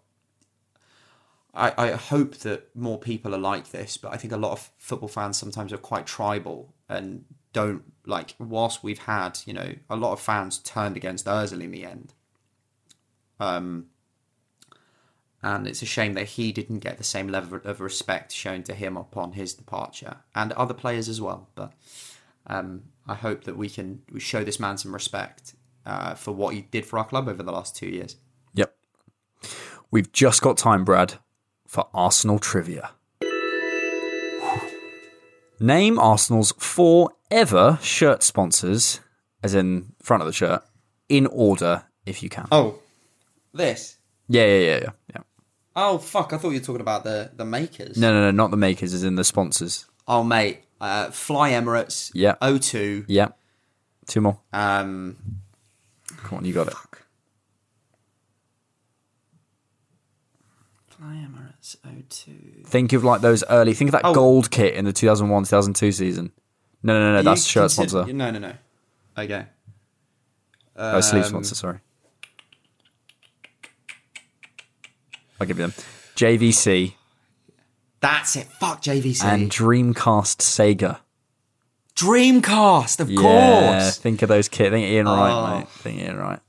[1.57, 4.71] I, I hope that more people are like this, but I think a lot of
[4.77, 8.35] football fans sometimes are quite tribal and don't like.
[8.37, 12.13] Whilst we've had, you know, a lot of fans turned against Özil in the end.
[13.39, 13.87] Um,
[15.43, 18.73] and it's a shame that he didn't get the same level of respect shown to
[18.73, 21.49] him upon his departure, and other players as well.
[21.55, 21.73] But
[22.47, 25.53] um, I hope that we can show this man some respect
[25.85, 28.15] uh, for what he did for our club over the last two years.
[28.53, 28.75] Yep.
[29.91, 31.15] We've just got time, Brad,
[31.67, 32.91] for Arsenal trivia.
[35.59, 38.99] Name Arsenal's four ever shirt sponsors,
[39.41, 40.63] as in front of the shirt,
[41.09, 42.47] in order if you can.
[42.51, 42.79] Oh,
[43.53, 43.97] this.
[44.27, 45.21] Yeah, yeah, yeah, yeah.
[45.79, 46.33] Oh fuck!
[46.33, 47.97] I thought you were talking about the the makers.
[47.97, 49.85] No, no, no, not the makers, as in the sponsors.
[50.07, 52.09] Oh mate, uh, Fly Emirates.
[52.15, 52.33] Yeah.
[52.41, 53.05] O2.
[53.07, 53.27] Yeah.
[54.07, 54.39] Two more.
[54.53, 55.17] Um,
[56.23, 56.73] Come on, you got it.
[60.87, 62.65] Fly Emirates O2.
[62.65, 63.73] Think of like those early.
[63.73, 64.13] Think of that Oh.
[64.13, 66.31] gold kit in the 2001 2002 season.
[66.81, 67.21] No, no, no, no.
[67.21, 68.13] That's You shirt consider- sponsor.
[68.13, 68.53] No, no, no.
[69.17, 69.45] Okay.
[70.75, 71.55] oh, sleeve Um, sponsor.
[71.55, 71.79] Sorry.
[75.39, 75.73] I'll give you them.
[76.15, 76.93] JVC
[77.99, 78.47] That's it.
[78.59, 79.23] Fuck JVC.
[79.23, 80.99] and Dreamcast Sega.
[81.95, 83.97] Dreamcast, of Yeah, course.
[83.97, 84.69] think of those kids.
[84.71, 85.57] Think Ian Wright, Oh.
[85.59, 85.67] mate.
[85.69, 86.39] Think Ian Wright.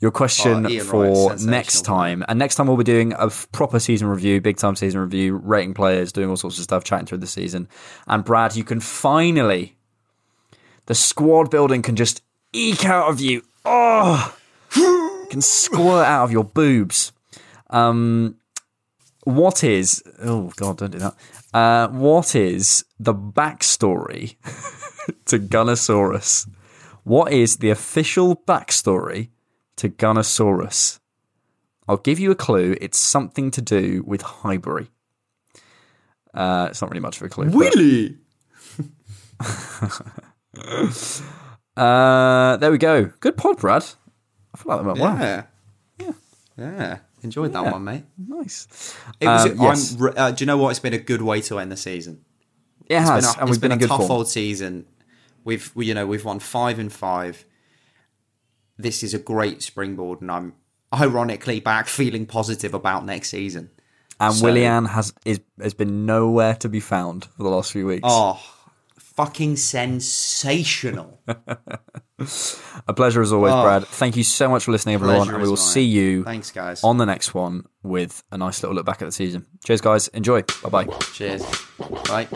[0.00, 4.08] Your question Oh, for next time, and next time we'll be doing a proper season
[4.08, 7.26] review, big time season review, rating players, doing all sorts of stuff, chatting through the
[7.26, 7.68] season.
[8.06, 9.76] And Brad, you can finally,
[10.86, 12.22] the squad building can just
[12.52, 13.42] eke out of you.
[13.64, 14.34] Oh,
[15.30, 17.12] can squirt out of your boobs.
[17.70, 18.36] Um,
[19.24, 20.02] what is?
[20.22, 21.14] Oh God, don't do that.
[21.52, 24.36] Uh, what is the backstory
[25.26, 26.48] to Gunnosaurus?
[27.04, 29.30] What is the official backstory
[29.76, 30.98] to Gunnosaurus?
[31.88, 32.76] I'll give you a clue.
[32.80, 34.88] It's something to do with Highbury.
[36.34, 37.46] Uh, it's not really much of a clue.
[37.46, 38.18] but- Really?
[41.76, 43.04] Uh, there we go.
[43.20, 43.84] Good pod, Brad.
[44.54, 45.18] I feel like that went well.
[45.18, 45.42] Yeah.
[46.56, 46.98] Yeah.
[47.26, 47.72] Enjoyed that Yeah.
[47.72, 48.04] one, mate.
[48.16, 48.94] Nice.
[49.20, 49.46] It was.
[49.46, 49.96] Um, yes.
[50.16, 50.70] Uh, do you know what?
[50.70, 52.20] It's been a good way to end the season.
[52.88, 54.10] It It's has, been a, and it's we've been, in a good tough form.
[54.12, 54.86] old season.
[55.44, 57.44] We've, we, you know, we've won five and five.
[58.78, 60.52] This is a great springboard, and I'm
[60.94, 63.70] ironically back feeling positive about next season.
[64.20, 67.86] And So- Willian has is has been nowhere to be found for the last few
[67.86, 68.02] weeks.
[68.04, 68.40] Oh,
[69.16, 71.20] fucking sensational!
[72.88, 73.62] A pleasure as always, Oh.
[73.62, 73.84] Brad.
[73.86, 75.56] Thank you so much for listening, everyone, and we will mine.
[75.56, 76.82] see you Thanks, guys.
[76.84, 79.44] on the next one with a nice little look back at the season.
[79.64, 80.08] Cheers, guys.
[80.08, 80.42] Enjoy.
[80.62, 80.86] Bye bye.
[81.12, 81.42] Cheers.
[82.08, 82.26] Bye.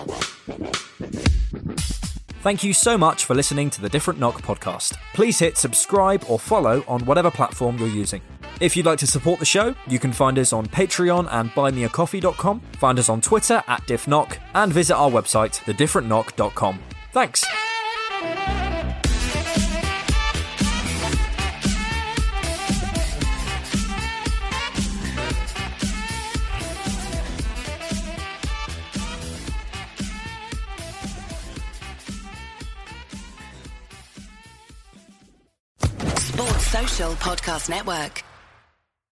[2.42, 4.96] Thank you so much for listening to the Different Knock podcast.
[5.14, 8.22] Please hit subscribe or follow on whatever platform you're using.
[8.60, 12.60] If you'd like to support the show, you can find us on Patreon and buymeacoffee.com,
[12.78, 16.78] find us on Twitter at diffknock, and visit our website, thedifferentknock.com.
[17.12, 17.44] Thanks.
[37.20, 38.29] Podcast Network.